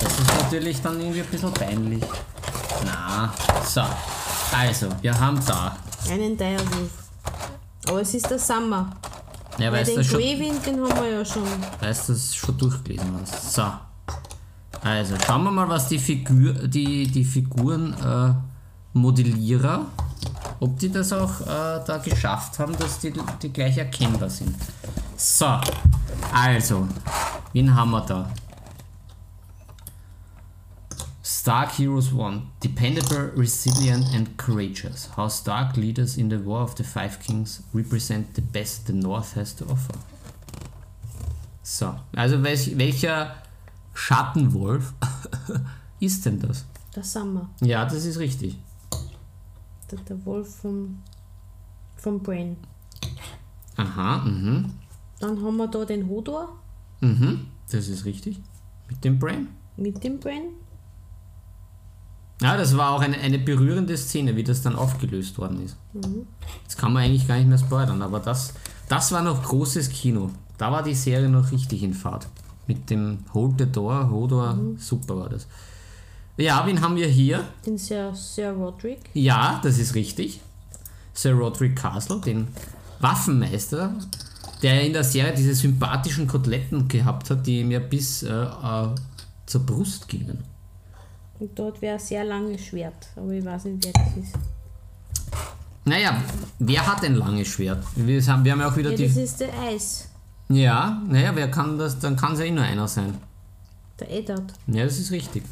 Das 0.01 0.13
ist 0.19 0.35
natürlich 0.43 0.81
dann 0.83 1.01
irgendwie 1.01 1.21
ein 1.21 1.27
bisschen 1.27 1.53
peinlich. 1.53 2.05
Na, 2.85 3.33
so. 3.67 3.83
Also, 4.57 4.89
wir 5.01 5.19
haben 5.19 5.41
da. 5.47 5.77
Einen 6.09 6.37
Direwolf. 6.37 6.91
Aber 7.89 8.01
es 8.01 8.15
ist 8.15 8.29
der 8.31 8.39
Summer. 8.39 8.91
Ja, 9.59 9.71
Weil 9.71 9.81
weißt 9.81 9.97
den 9.97 10.05
schon, 10.05 10.21
Greywind, 10.21 10.67
den 10.67 10.81
haben 10.81 11.03
wir 11.03 11.11
ja 11.11 11.25
schon. 11.25 11.43
weißt 11.81 12.09
du 12.09 12.13
das 12.13 12.35
schon 12.35 12.57
durchgelesen 12.57 13.19
hast. 13.21 13.55
So. 13.55 13.65
Also, 14.83 15.15
schauen 15.27 15.45
wir 15.45 15.51
mal, 15.51 15.69
was 15.69 15.89
die, 15.89 15.99
Figur, 15.99 16.55
die, 16.55 17.07
die 17.07 17.25
Figuren 17.25 17.95
äh, 18.03 18.33
Modellierer, 18.95 19.87
ob 20.61 20.79
die 20.79 20.91
das 20.91 21.13
auch 21.13 21.41
äh, 21.43 21.85
da 21.87 22.01
geschafft 22.03 22.59
haben, 22.59 22.77
dass 22.79 22.99
die, 22.99 23.13
die 23.43 23.53
gleich 23.53 23.77
erkennbar 23.77 24.31
sind. 24.31 24.57
So, 25.17 25.61
also, 26.33 26.89
wen 27.53 27.75
haben 27.75 27.91
wir 27.91 28.01
da? 28.03 28.31
Stark 31.41 31.79
Heroes 31.79 32.13
1. 32.13 32.43
Dependable, 32.63 33.33
resilient 33.35 34.05
and 34.15 34.37
courageous. 34.37 35.09
How 35.17 35.29
Stark 35.29 35.77
leaders 35.77 36.19
in 36.19 36.29
the 36.29 36.39
War 36.45 36.63
of 36.63 36.77
the 36.77 36.85
Five 36.85 37.19
Kings 37.19 37.63
represent 37.73 38.35
the 38.35 38.43
best 38.43 38.87
the 38.87 38.93
North 38.93 39.37
has 39.37 39.55
to 39.57 39.65
offer. 39.65 39.95
So, 41.63 41.95
also 42.15 42.43
welch, 42.43 42.77
welcher 42.77 43.37
Schattenwolf 43.95 44.93
ist 46.01 46.27
denn 46.27 46.41
das? 46.41 46.67
Der 46.95 47.05
Summer. 47.05 47.49
Ja, 47.61 47.87
das 47.87 48.05
ist 48.05 48.19
richtig. 48.19 48.59
Der, 49.91 49.99
der 50.01 50.25
Wolf 50.27 50.57
vom, 50.57 51.03
vom 51.97 52.21
Brain. 52.21 52.59
Aha, 53.77 54.19
mhm, 54.19 54.75
Dann 55.21 55.43
haben 55.43 55.57
wir 55.57 55.69
da 55.69 55.87
den 55.87 56.07
Hodor 56.09 56.60
mhm, 57.01 57.47
das 57.71 57.89
ist 57.89 58.05
richtig. 58.05 58.41
Mit 58.89 59.05
dem 59.05 59.19
Brain. 59.19 59.49
mit 59.77 60.03
dem 60.03 60.19
Brain. 60.19 60.43
Ja, 62.43 62.57
das 62.57 62.77
war 62.77 62.93
auch 62.93 63.01
eine, 63.01 63.19
eine 63.19 63.39
berührende 63.39 63.97
Szene, 63.99 64.35
wie 64.35 64.43
das 64.45 64.63
dann 64.63 64.75
aufgelöst 64.75 65.37
worden 65.37 65.63
ist. 65.63 65.77
Das 66.65 66.77
kann 66.77 66.93
man 66.93 67.03
eigentlich 67.05 67.29
gar 67.29 67.37
nicht 67.37 67.49
mehr 67.49 67.59
spoilern, 67.59 68.01
aber 68.01 68.19
das, 68.19 68.55
das 68.89 69.13
war 69.13 69.23
noch 69.23 69.43
großes 69.43 69.91
Kino. 69.91 70.31
Da 70.57 70.73
war 70.73 70.83
die 70.83 70.95
Serie 70.95 71.29
noch 71.29 71.53
richtig 71.53 71.83
in 71.83 71.93
Fahrt. 71.93 72.29
Mit 72.67 72.89
dem 72.89 73.19
Hold 73.35 73.55
the 73.59 73.67
Door, 73.67 74.11
Hodor, 74.11 74.59
super 74.79 75.17
war 75.19 75.29
das. 75.29 75.47
Ja, 76.39 76.67
wen 76.67 76.81
haben 76.81 76.97
wir 76.97 77.09
hier? 77.09 77.45
Den 77.67 77.77
Sir, 77.77 78.15
Sir 78.15 78.53
Roderick. 78.53 79.01
Ja, 79.13 79.61
das 79.63 79.79
ist 79.79 79.95
richtig. 79.95 80.41
Sir 81.13 81.35
Roderick 81.35 81.77
Castle, 81.77 82.21
den 82.21 82.49
Waffenmeister, 83.01 83.95
der 84.63 84.83
in 84.83 84.93
der 84.93 85.05
Serie 85.05 85.35
diese 85.35 85.55
sympathischen 85.55 86.27
Koteletten 86.27 86.89
gehabt 86.89 87.31
hat, 87.31 87.47
die 87.47 87.65
mir 87.65 87.81
bis 87.81 88.23
äh, 88.23 88.31
äh, 88.31 88.89
zur 89.47 89.67
Brust 89.67 90.09
gingen. 90.09 90.45
Und 91.39 91.59
dort 91.59 91.81
wäre 91.81 91.95
ein 91.95 92.01
sehr 92.01 92.25
langes 92.25 92.67
Schwert. 92.67 93.09
Aber 93.17 93.31
ich 93.33 93.45
weiß 93.45 93.65
nicht, 93.65 93.85
wer 93.87 93.93
das 93.93 94.17
ist. 94.17 94.35
Naja, 95.87 96.23
wer 96.59 96.87
hat 96.87 97.03
ein 97.05 97.15
langes 97.15 97.49
Schwert? 97.49 97.83
Wir 97.97 98.23
haben, 98.27 98.45
wir 98.45 98.53
haben 98.53 98.61
ja 98.61 98.69
auch 98.69 98.77
wieder 98.77 98.91
Ja, 98.91 99.07
das 99.07 99.15
die. 99.15 99.21
ist 99.23 99.41
der 99.41 99.59
Eis. 99.59 100.09
Ja, 100.51 101.03
naja, 101.09 101.31
wer 101.35 101.51
kann 101.51 101.79
das? 101.79 101.99
Dann 101.99 102.17
kann 102.17 102.35
es 102.35 102.41
ja 102.41 102.45
eh 102.45 102.51
nur 102.51 102.65
einer 102.65 102.87
sein. 102.87 103.17
Der 103.99 104.11
Eddard. 104.11 104.53
Ja, 104.67 104.85
das 104.85 104.99
ist 104.99 105.11
richtig. 105.11 105.45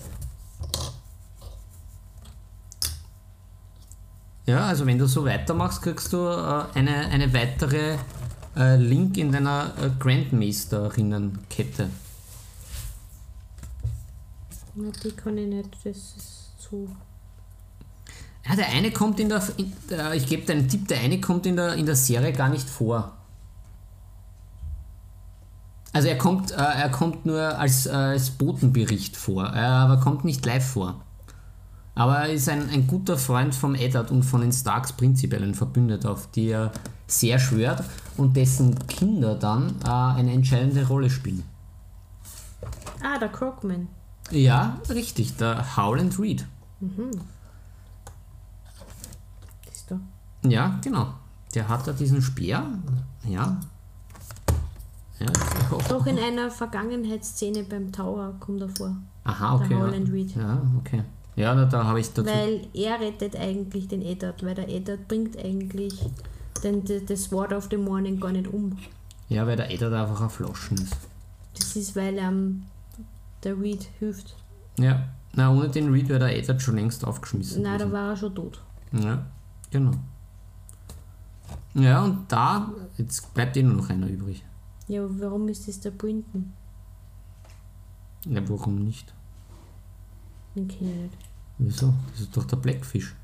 Ja, 4.46 4.66
also 4.66 4.86
wenn 4.86 4.98
du 4.98 5.06
so 5.06 5.24
weitermachst, 5.24 5.82
kriegst 5.82 6.12
du 6.12 6.18
äh, 6.18 6.64
eine, 6.78 7.06
eine 7.10 7.32
weitere 7.34 7.96
äh, 8.58 8.76
Link 8.76 9.16
in 9.16 9.32
deiner 9.32 9.72
äh, 9.80 9.90
Grandmeisterinnen-Kette. 9.98 11.90
Na, 14.74 14.90
die 15.02 15.12
kann 15.12 15.38
ich 15.38 15.46
nicht, 15.46 15.70
das 15.84 15.96
ist 15.96 16.52
zu. 16.58 16.88
Ja, 18.48 18.56
der 18.56 18.68
eine 18.68 18.90
kommt 18.90 19.20
in 19.20 19.28
der, 19.28 19.42
in, 19.56 19.72
äh, 19.90 20.16
ich 20.16 20.26
gebe 20.26 20.44
dir 20.44 20.52
einen 20.52 20.68
Tipp, 20.68 20.88
der 20.88 21.00
eine 21.00 21.20
kommt 21.20 21.46
in 21.46 21.56
der, 21.56 21.74
in 21.74 21.86
der 21.86 21.96
Serie 21.96 22.32
gar 22.32 22.48
nicht 22.48 22.68
vor. 22.68 23.12
Also 25.92 26.08
er 26.08 26.18
kommt, 26.18 26.50
äh, 26.50 26.56
er 26.56 26.90
kommt 26.90 27.26
nur 27.26 27.58
als, 27.58 27.86
äh, 27.86 27.90
als 27.90 28.30
Botenbericht 28.30 29.16
vor, 29.16 29.52
äh, 29.54 29.58
aber 29.58 29.98
kommt 29.98 30.24
nicht 30.24 30.44
live 30.44 30.66
vor. 30.66 31.02
Aber 31.94 32.18
er 32.18 32.32
ist 32.32 32.48
ein, 32.48 32.70
ein 32.70 32.86
guter 32.86 33.16
Freund 33.18 33.54
vom 33.54 33.74
Eddard 33.74 34.12
und 34.12 34.22
von 34.22 34.40
den 34.40 34.52
Starks 34.52 34.92
prinzipiell 34.92 35.42
ein 35.42 35.54
Verbündeter, 35.54 36.12
auf 36.12 36.30
die 36.30 36.50
er 36.50 36.70
sehr 37.08 37.38
schwört 37.38 37.82
und 38.16 38.36
dessen 38.36 38.86
Kinder 38.86 39.34
dann 39.34 39.74
äh, 39.84 39.88
eine 39.88 40.32
entscheidende 40.32 40.86
Rolle 40.86 41.10
spielen. 41.10 41.42
Ah, 43.02 43.18
der 43.18 43.28
Crockman. 43.28 43.88
Ja, 44.30 44.78
richtig, 44.90 45.36
der 45.36 45.76
Howland 45.76 46.18
Reed. 46.18 46.46
Siehst 49.70 49.90
du? 49.90 50.00
Ja, 50.48 50.78
genau. 50.82 51.14
Der 51.54 51.68
hat 51.68 51.86
da 51.86 51.92
diesen 51.92 52.20
Speer. 52.20 52.64
Ja. 53.26 53.58
Ja, 55.18 55.26
ich 55.26 55.70
hoffe. 55.70 55.88
Doch 55.88 56.06
in 56.06 56.18
einer 56.18 56.50
Vergangenheitsszene 56.50 57.64
beim 57.64 57.90
Tower 57.90 58.34
kommt 58.38 58.60
er 58.60 58.68
vor. 58.68 58.94
Aha, 59.24 59.56
okay. 59.56 59.68
Der 59.68 59.78
ja. 59.78 59.84
Howland 59.84 60.12
Reed. 60.12 60.36
Ja, 60.36 60.62
okay. 60.78 61.02
Ja, 61.36 61.54
da, 61.54 61.64
da 61.64 61.84
habe 61.84 62.00
ich 62.00 62.12
dazu. 62.12 62.28
Weil 62.28 62.66
er 62.74 63.00
rettet 63.00 63.34
eigentlich 63.36 63.88
den 63.88 64.02
Eddard, 64.02 64.44
weil 64.44 64.54
der 64.54 64.68
Eddard 64.68 65.08
bringt 65.08 65.36
eigentlich 65.38 66.04
den, 66.60 66.84
den, 66.84 67.06
das 67.06 67.24
Sword 67.24 67.52
of 67.52 67.68
the 67.70 67.76
Morning 67.76 68.20
gar 68.20 68.32
nicht 68.32 68.48
um. 68.48 68.76
Ja, 69.28 69.46
weil 69.46 69.56
der 69.56 69.70
Eddard 69.70 69.92
einfach 69.92 70.20
erfloschen 70.20 70.78
ist. 70.78 70.96
Das 71.54 71.76
ist, 71.76 71.96
weil 71.96 72.18
ähm, 72.18 72.64
der 73.42 73.60
Reed 73.60 73.88
hilft. 73.98 74.36
Ja. 74.78 75.08
Na, 75.34 75.52
ohne 75.52 75.68
den 75.68 75.92
Reed 75.92 76.08
wäre 76.08 76.20
der 76.20 76.36
Eddard 76.36 76.62
schon 76.62 76.76
längst 76.76 77.04
aufgeschmissen. 77.04 77.62
Nein, 77.62 77.78
da 77.78 77.92
war 77.92 78.10
er 78.10 78.16
schon 78.16 78.34
tot. 78.34 78.62
Ja, 78.92 79.26
genau. 79.70 79.92
Ja, 81.74 82.02
und 82.02 82.24
da, 82.28 82.72
jetzt 82.96 83.34
bleibt 83.34 83.56
eh 83.56 83.62
nur 83.62 83.74
noch 83.74 83.90
einer 83.90 84.08
übrig. 84.08 84.44
Ja, 84.88 85.04
aber 85.04 85.20
warum 85.20 85.48
ist 85.48 85.68
das 85.68 85.80
der 85.80 85.90
Brinton? 85.90 86.52
Ja, 88.24 88.40
warum 88.48 88.84
nicht? 88.84 89.12
Den 90.56 90.66
kenn 90.66 90.88
ich 90.88 90.96
nicht. 90.96 91.18
Wieso? 91.58 91.94
Das 92.10 92.20
ist 92.20 92.36
doch 92.36 92.44
der 92.44 92.56
Blackfish. 92.56 93.14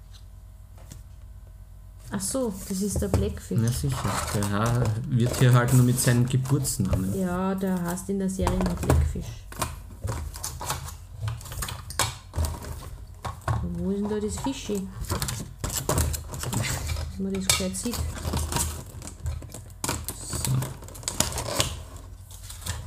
Ach 2.10 2.20
so, 2.20 2.52
das 2.68 2.80
ist 2.80 3.00
der 3.02 3.08
Blackfish. 3.08 3.58
Na 3.60 3.68
sicher. 3.68 3.96
Der 4.34 4.50
ha- 4.50 4.82
wird 5.08 5.36
hier 5.36 5.52
halt 5.52 5.72
nur 5.72 5.84
mit 5.84 5.98
seinem 5.98 6.26
Geburtsnamen. 6.26 7.18
Ja, 7.18 7.54
der 7.54 7.80
heißt 7.82 8.08
in 8.10 8.18
der 8.20 8.30
Serie 8.30 8.58
noch 8.58 8.74
Blackfish. 8.76 9.26
Wo 13.76 13.90
ist 13.90 14.00
denn 14.00 14.08
da 14.08 14.20
das 14.20 14.36
Fischi? 14.40 14.86
Dass 17.10 17.18
man 17.18 17.32
das 17.32 17.46
gescheit 17.46 17.76
sieht. 17.76 17.96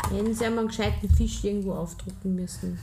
Hätten 0.09 0.33
sie 0.33 0.45
einmal 0.45 0.59
einen 0.59 0.67
gescheiten 0.69 1.09
Fisch 1.13 1.43
irgendwo 1.43 1.73
aufdrucken 1.73 2.35
müssen. 2.35 2.79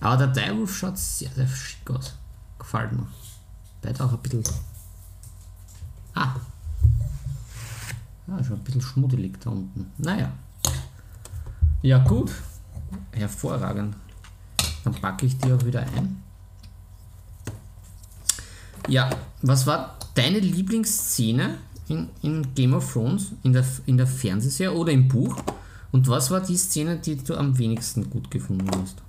Aber 0.00 0.16
der 0.16 0.28
Direwolf 0.28 0.76
schaut 0.76 0.96
sehr, 0.96 1.30
sehr 1.32 1.48
schick 1.48 1.90
aus. 1.90 2.14
Gefällt 2.58 2.92
mir. 2.92 3.06
Bleibt 3.80 4.00
auch 4.00 4.12
ein 4.12 4.18
bisschen. 4.18 4.44
Ah! 6.14 6.34
Ah, 8.26 8.44
schon 8.44 8.56
ein 8.56 8.64
bisschen 8.64 8.82
schmuddelig 8.82 9.38
da 9.40 9.50
unten. 9.50 9.90
Naja. 9.98 10.32
Ja, 11.82 11.98
gut. 11.98 12.32
Hervorragend. 13.12 13.96
Dann 14.84 14.94
packe 14.94 15.26
ich 15.26 15.38
die 15.38 15.52
auch 15.52 15.64
wieder 15.64 15.80
ein. 15.80 16.22
Ja, 18.88 19.10
was 19.42 19.66
war 19.66 19.96
deine 20.14 20.38
Lieblingsszene 20.38 21.58
in, 21.88 22.08
in 22.22 22.54
Game 22.54 22.74
of 22.74 22.92
Thrones, 22.92 23.32
in 23.42 23.52
der, 23.52 23.64
in 23.86 23.96
der 23.96 24.06
Fernsehserie 24.06 24.76
oder 24.76 24.92
im 24.92 25.08
Buch? 25.08 25.36
Und 25.92 26.08
was 26.08 26.30
war 26.30 26.40
die 26.40 26.56
Szene, 26.56 26.98
die 26.98 27.16
du 27.16 27.36
am 27.36 27.56
wenigsten 27.58 28.10
gut 28.10 28.30
gefunden 28.30 28.68
hast? 28.80 29.02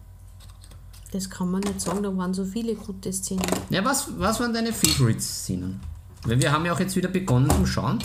Das 1.11 1.29
kann 1.29 1.49
man 1.49 1.61
nicht 1.61 1.81
sagen, 1.81 2.03
da 2.03 2.15
waren 2.15 2.33
so 2.33 2.45
viele 2.45 2.75
gute 2.75 3.11
Szenen. 3.11 3.45
Ja, 3.69 3.83
was, 3.83 4.09
was 4.17 4.39
waren 4.39 4.53
deine 4.53 4.71
Favorite-Szenen? 4.71 5.79
Weil 6.23 6.39
wir 6.39 6.51
haben 6.51 6.65
ja 6.65 6.73
auch 6.73 6.79
jetzt 6.79 6.95
wieder 6.95 7.09
begonnen 7.09 7.49
zu 7.49 7.65
schauen. 7.65 7.99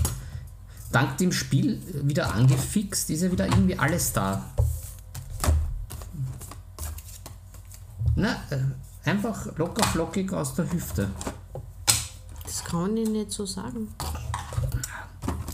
Dank 0.91 1.19
dem 1.19 1.33
Spiel 1.33 1.83
wieder 2.03 2.35
angefixt, 2.35 3.11
ist 3.11 3.23
ja 3.23 3.31
wieder 3.31 3.47
irgendwie 3.47 3.79
alles 3.79 4.13
da. 4.13 4.45
Na, 8.17 8.37
äh, 8.51 9.11
einfach 9.11 9.47
locker 9.59 9.85
flockig 9.89 10.33
aus 10.33 10.55
der 10.55 10.73
Hüfte. 10.73 11.11
Das 12.45 12.65
kann 12.65 12.97
ich 12.97 13.09
nicht 13.09 13.33
so 13.33 13.45
sagen. 13.45 13.89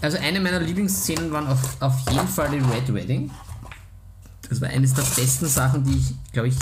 Also 0.03 0.19
eine 0.19 0.41
meiner 0.41 0.61
Lieblingsszenen 0.61 1.33
waren 1.33 1.47
auf, 1.49 1.81
auf 1.81 1.99
jeden 2.11 2.29
Fall 2.29 2.51
die 2.51 2.59
Red 2.59 2.93
Wedding. 2.93 3.31
Das 4.49 4.61
war 4.61 4.69
eines 4.69 4.95
der 4.95 5.03
besten 5.03 5.47
Sachen, 5.47 5.85
die 5.85 5.97
ich, 5.97 6.33
glaube 6.33 6.49
ich, 6.49 6.57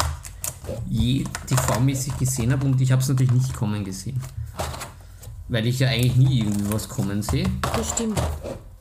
je 0.88 1.24
TV-mäßig 1.46 2.18
gesehen 2.18 2.52
habe 2.52 2.66
und 2.66 2.80
ich 2.80 2.92
habe 2.92 3.02
es 3.02 3.08
natürlich 3.08 3.32
nicht 3.32 3.54
kommen 3.54 3.84
gesehen. 3.84 4.20
Weil 5.48 5.66
ich 5.66 5.78
ja 5.78 5.88
eigentlich 5.88 6.16
nie 6.16 6.40
irgendwie 6.40 6.72
was 6.72 6.88
kommen 6.88 7.22
sehe. 7.22 7.48
Das 7.62 7.90
stimmt. 7.90 8.20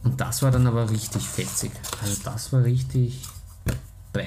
Und 0.03 0.19
das 0.19 0.41
war 0.41 0.51
dann 0.51 0.67
aber 0.67 0.89
richtig 0.89 1.23
fetzig. 1.23 1.71
Also 2.01 2.15
das 2.23 2.51
war 2.51 2.63
richtig 2.63 3.23
Bam. 4.13 4.25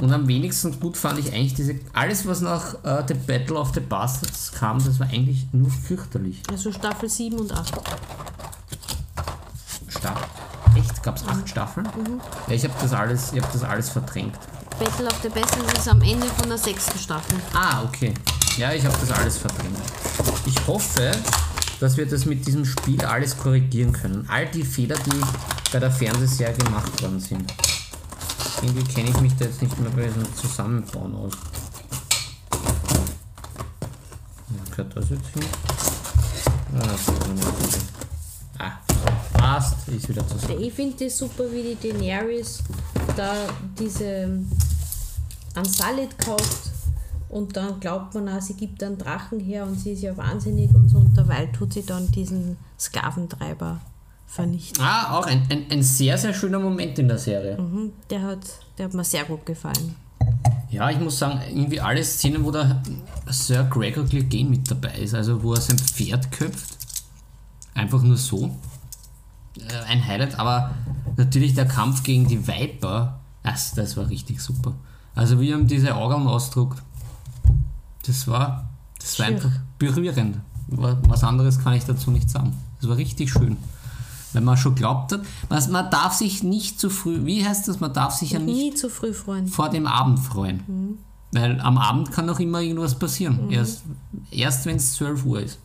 Und 0.00 0.12
am 0.12 0.28
wenigsten 0.28 0.78
gut 0.80 0.96
fand 0.96 1.18
ich 1.18 1.32
eigentlich 1.32 1.54
diese. 1.54 1.76
Alles, 1.94 2.26
was 2.26 2.40
nach 2.42 2.74
äh, 2.84 3.04
The 3.08 3.14
Battle 3.14 3.56
of 3.56 3.72
the 3.74 3.80
Bastards 3.80 4.52
kam, 4.52 4.84
das 4.84 5.00
war 5.00 5.08
eigentlich 5.08 5.46
nur 5.52 5.70
fürchterlich. 5.70 6.42
Also 6.50 6.72
Staffel 6.72 7.08
7 7.08 7.38
und 7.38 7.52
8. 7.52 7.72
Gab 11.04 11.16
es 11.16 11.28
acht 11.28 11.46
Staffeln? 11.46 11.86
Ja, 12.46 12.54
ich 12.54 12.64
habe 12.64 12.72
das 12.80 12.92
alles, 12.94 13.32
ich 13.32 13.42
habe 13.42 13.52
das 13.52 13.62
alles 13.62 13.90
verdrängt. 13.90 14.38
Battle 14.78 15.06
of 15.06 15.20
the 15.22 15.28
Bastards 15.28 15.78
ist 15.78 15.88
am 15.88 16.00
Ende 16.00 16.26
von 16.28 16.48
der 16.48 16.56
sechsten 16.56 16.98
Staffel. 16.98 17.38
Ah, 17.52 17.82
okay. 17.84 18.14
Ja, 18.56 18.72
ich 18.72 18.84
habe 18.86 18.96
das 18.98 19.10
alles 19.10 19.36
verdrängt. 19.36 19.76
Ich 20.46 20.66
hoffe, 20.66 21.12
dass 21.78 21.98
wir 21.98 22.06
das 22.06 22.24
mit 22.24 22.46
diesem 22.46 22.64
Spiel 22.64 23.04
alles 23.04 23.36
korrigieren 23.36 23.92
können. 23.92 24.26
All 24.30 24.46
die 24.46 24.64
Fehler, 24.64 24.96
die 24.96 25.20
bei 25.72 25.78
der 25.78 25.90
Fernsehserie 25.90 26.54
gemacht 26.54 27.02
worden 27.02 27.20
sind. 27.20 27.52
Irgendwie 28.62 28.84
kenne 28.84 29.10
ich 29.10 29.20
mich 29.20 29.36
da 29.36 29.44
jetzt 29.44 29.60
nicht 29.60 29.78
mehr 29.78 29.90
bei 29.90 30.06
diesem 30.06 30.34
Zusammenbauen 30.34 31.14
aus. 31.16 31.34
Gehört 34.70 34.96
das 34.96 35.10
jetzt 35.10 35.28
hin? 35.34 35.44
Ah, 36.74 36.86
das 36.86 37.00
ist. 37.00 37.84
Ah, 38.58 38.72
passt, 39.54 39.88
ist 39.88 40.08
wieder 40.08 40.26
zusammen. 40.26 40.60
Ich 40.60 40.72
finde 40.72 41.04
das 41.04 41.16
super, 41.18 41.44
wie 41.52 41.74
die 41.74 41.88
Daenerys 41.88 42.62
da 43.16 43.34
diese 43.78 44.40
an 45.54 45.64
Salad 45.64 46.18
kauft 46.18 46.70
und 47.28 47.56
dann 47.56 47.78
glaubt 47.78 48.14
man 48.14 48.28
auch, 48.28 48.40
sie 48.40 48.54
gibt 48.54 48.82
einen 48.82 48.98
Drachen 48.98 49.38
her 49.38 49.64
und 49.64 49.78
sie 49.78 49.92
ist 49.92 50.02
ja 50.02 50.16
wahnsinnig 50.16 50.74
und 50.74 50.88
so 50.88 50.98
und 50.98 51.16
derweil 51.16 51.50
tut 51.52 51.72
sie 51.72 51.84
dann 51.84 52.10
diesen 52.10 52.56
Skaventreiber 52.78 53.80
vernichten. 54.26 54.82
Ah, 54.82 55.16
auch 55.18 55.26
ein, 55.26 55.46
ein, 55.48 55.66
ein 55.70 55.82
sehr, 55.82 56.18
sehr 56.18 56.34
schöner 56.34 56.58
Moment 56.58 56.98
in 56.98 57.06
der 57.06 57.18
Serie. 57.18 57.56
Mhm, 57.60 57.92
Der 58.10 58.22
hat, 58.22 58.40
der 58.76 58.86
hat 58.86 58.94
mir 58.94 59.04
sehr 59.04 59.24
gut 59.24 59.46
gefallen. 59.46 59.94
Ja, 60.70 60.90
ich 60.90 60.98
muss 60.98 61.18
sagen, 61.20 61.40
irgendwie 61.48 61.80
alle 61.80 62.02
Szenen, 62.02 62.44
wo 62.44 62.50
der 62.50 62.82
Sir 63.30 63.62
Gregor 63.70 64.04
Clegane 64.04 64.48
mit 64.50 64.68
dabei 64.68 64.98
ist, 64.98 65.14
also 65.14 65.40
wo 65.40 65.54
er 65.54 65.60
sein 65.60 65.78
Pferd 65.78 66.32
köpft. 66.32 66.78
Einfach 67.74 68.02
nur 68.02 68.16
so. 68.16 68.50
Äh, 69.58 69.84
Ein 69.88 70.04
Highlight, 70.06 70.38
aber 70.38 70.70
natürlich 71.16 71.54
der 71.54 71.66
Kampf 71.66 72.02
gegen 72.02 72.26
die 72.28 72.46
Viper, 72.46 73.20
das, 73.42 73.72
das 73.74 73.96
war 73.96 74.08
richtig 74.08 74.40
super. 74.40 74.72
Also 75.14 75.40
wie 75.40 75.50
er 75.50 75.58
ihm 75.58 75.66
diese 75.68 75.94
Augen 75.94 76.26
ausdruckt, 76.26 76.82
das 78.06 78.26
war, 78.26 78.68
das 79.00 79.18
war 79.18 79.26
einfach 79.26 79.50
berührend. 79.78 80.38
Wa- 80.68 80.98
Was 81.08 81.22
anderes 81.24 81.58
kann 81.62 81.74
ich 81.74 81.84
dazu 81.84 82.10
nicht 82.10 82.28
sagen. 82.30 82.52
Das 82.80 82.88
war 82.88 82.96
richtig 82.96 83.30
schön. 83.30 83.56
Wenn 84.32 84.42
man 84.44 84.56
schon 84.56 84.74
glaubt 84.74 85.12
hat, 85.12 85.20
was, 85.48 85.68
man 85.68 85.88
darf 85.90 86.14
sich 86.14 86.42
nicht 86.42 86.80
zu 86.80 86.90
früh, 86.90 87.24
wie 87.24 87.46
heißt 87.46 87.68
das, 87.68 87.78
man 87.78 87.92
darf 87.92 88.14
sich 88.14 88.30
ja 88.32 88.40
nicht 88.40 88.56
Nie 88.56 88.74
zu 88.74 88.88
früh 88.90 89.12
freuen. 89.14 89.46
vor 89.46 89.68
dem 89.70 89.86
Abend 89.86 90.18
freuen. 90.18 90.98
Weil 91.30 91.60
am 91.60 91.78
Abend 91.78 92.10
kann 92.10 92.26
noch 92.26 92.40
immer 92.40 92.60
irgendwas 92.60 92.98
passieren. 92.98 93.50
Erst, 93.50 93.84
erst 94.32 94.66
wenn 94.66 94.76
es 94.76 94.94
12 94.94 95.24
Uhr 95.24 95.40
ist. 95.40 95.58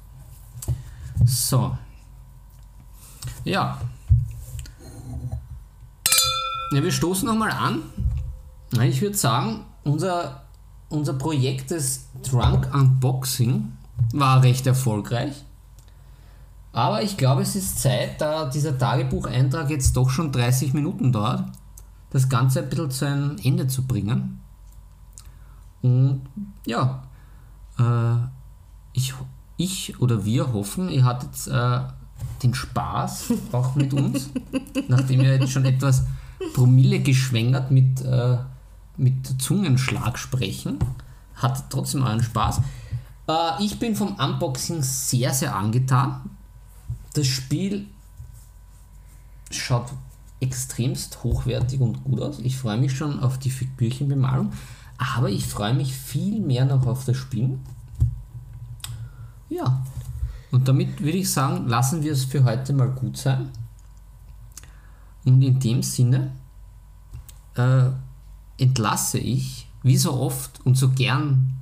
So. 1.25 1.75
Ja. 3.43 3.79
Ja, 6.71 6.84
wir 6.84 6.91
stoßen 6.91 7.27
nochmal 7.27 7.51
an. 7.51 7.82
Ich 8.82 9.01
würde 9.01 9.17
sagen, 9.17 9.65
unser 9.84 10.43
unser 10.89 11.13
Projekt 11.13 11.71
des 11.71 12.08
Drunk 12.23 12.73
Unboxing 12.73 13.71
war 14.13 14.43
recht 14.43 14.67
erfolgreich. 14.67 15.43
Aber 16.71 17.01
ich 17.01 17.17
glaube, 17.17 17.41
es 17.41 17.55
ist 17.55 17.79
Zeit, 17.79 18.21
da 18.21 18.45
dieser 18.45 18.77
Tagebucheintrag 18.77 19.69
jetzt 19.69 19.95
doch 19.95 20.10
schon 20.10 20.32
30 20.32 20.73
Minuten 20.73 21.12
dauert, 21.12 21.45
das 22.12 22.29
Ganze 22.29 22.62
ein 22.62 22.69
bisschen 22.69 22.91
zu 22.91 23.05
einem 23.05 23.38
Ende 23.43 23.67
zu 23.67 23.86
bringen. 23.86 24.41
Und 25.82 26.21
ja, 26.65 27.03
äh, 27.79 28.15
ich, 28.93 29.13
ich 29.58 29.99
oder 29.99 30.25
wir 30.25 30.53
hoffen, 30.53 30.89
ihr 30.89 31.05
hattet 31.05 31.47
äh, 31.47 31.82
den 32.43 32.54
Spaß 32.54 33.34
auch 33.52 33.75
mit 33.75 33.93
uns, 33.93 34.30
nachdem 34.88 35.21
wir 35.21 35.38
jetzt 35.38 35.52
schon 35.52 35.65
etwas 35.65 36.04
Promille 36.54 36.99
geschwängert 36.99 37.71
mit, 37.71 38.02
äh, 38.02 38.38
mit 38.97 39.41
Zungenschlag 39.41 40.17
sprechen. 40.17 40.80
Hattet 41.36 41.65
trotzdem 41.69 42.04
euren 42.04 42.23
Spaß. 42.23 42.62
Äh, 43.28 43.63
ich 43.63 43.80
bin 43.80 43.95
vom 43.95 44.15
Unboxing 44.15 44.82
sehr, 44.82 45.34
sehr 45.34 45.56
angetan. 45.56 46.21
Das 47.13 47.28
Spiel 47.28 47.88
schaut 49.52 49.91
extremst 50.39 51.23
hochwertig 51.23 51.82
und 51.82 52.04
gut 52.04 52.21
aus. 52.21 52.39
Ich 52.39 52.58
freue 52.58 52.78
mich 52.78 52.95
schon 52.95 53.19
auf 53.19 53.38
die 53.38 53.49
Figürchenbemalung, 53.49 54.52
aber 54.97 55.30
ich 55.30 55.45
freue 55.45 55.73
mich 55.73 55.93
viel 55.93 56.39
mehr 56.39 56.65
noch 56.65 56.86
auf 56.86 57.06
das 57.06 57.17
Spiel. 57.17 57.60
Ja, 59.49 59.84
und 60.52 60.68
damit 60.68 61.00
würde 61.02 61.18
ich 61.18 61.32
sagen, 61.32 61.68
lassen 61.68 62.04
wir 62.04 62.14
es 62.14 62.26
für 62.26 62.44
heute 62.44 62.74
mal 62.74 62.90
gut 62.90 63.18
sein. 63.18 63.50
Und 65.26 65.42
in 65.42 65.60
dem 65.60 65.84
Sinne 65.84 66.32
äh, 67.56 67.90
entlasse 68.58 69.20
ich, 69.20 69.68
wie 69.84 69.98
so 69.98 70.14
oft 70.14 70.66
und 70.66 70.76
so 70.76 70.90
gern, 70.90 71.54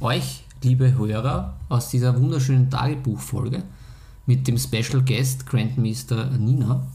euch, 0.00 0.44
liebe 0.62 0.96
Hörer, 0.96 1.56
aus 1.68 1.90
dieser 1.90 2.18
wunderschönen 2.18 2.70
Tagebuchfolge 2.70 3.62
mit 4.26 4.46
dem 4.46 4.58
Special 4.58 5.02
Guest 5.02 5.46
Grandmeister 5.46 6.30
Nina. 6.30 6.86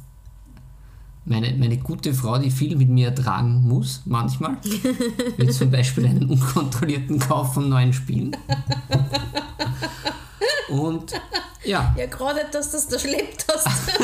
Meine, 1.25 1.55
meine 1.57 1.77
gute 1.77 2.13
Frau, 2.13 2.37
die 2.37 2.51
viel 2.51 2.75
mit 2.75 2.89
mir 2.89 3.07
ertragen 3.07 3.65
muss, 3.65 4.01
manchmal. 4.05 4.57
Wie 5.37 5.47
zum 5.47 5.71
Beispiel 5.71 6.05
einen 6.05 6.29
unkontrollierten 6.29 7.17
Kauf 7.17 7.53
von 7.53 7.69
neuen 7.69 7.93
Spielen. 7.93 8.35
Und 10.73 11.13
ja. 11.63 11.93
Ja, 11.97 12.05
gerade, 12.07 12.41
dass 12.51 12.71
du 12.71 12.77
das 12.77 12.87
da 12.87 12.99
schleppt 12.99 13.45
hast. 13.53 13.67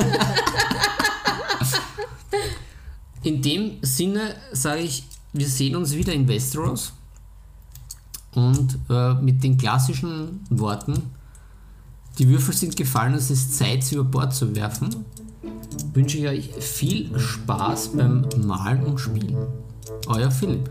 In 3.24 3.42
dem 3.42 3.80
Sinne 3.82 4.36
sage 4.52 4.82
ich, 4.82 5.04
wir 5.34 5.48
sehen 5.48 5.76
uns 5.76 5.94
wieder 5.94 6.14
in 6.14 6.28
Westeros. 6.28 6.94
Und 8.34 8.78
äh, 8.90 9.16
mit 9.16 9.44
den 9.44 9.58
klassischen 9.58 10.46
Worten, 10.50 11.12
die 12.18 12.30
Würfel 12.30 12.54
sind 12.54 12.78
gefallen, 12.78 13.14
es 13.16 13.30
ist 13.30 13.58
Zeit, 13.58 13.84
sie 13.84 13.96
über 13.96 14.06
Bord 14.06 14.34
zu 14.34 14.56
werfen, 14.56 15.04
wünsche 15.94 16.18
ich 16.18 16.28
euch 16.28 16.64
viel 16.64 17.20
Spaß 17.20 17.90
beim 17.98 18.26
Malen 18.38 18.86
und 18.86 19.00
Spielen. 19.00 19.38
Euer 20.08 20.32
Philipp. 20.32 20.70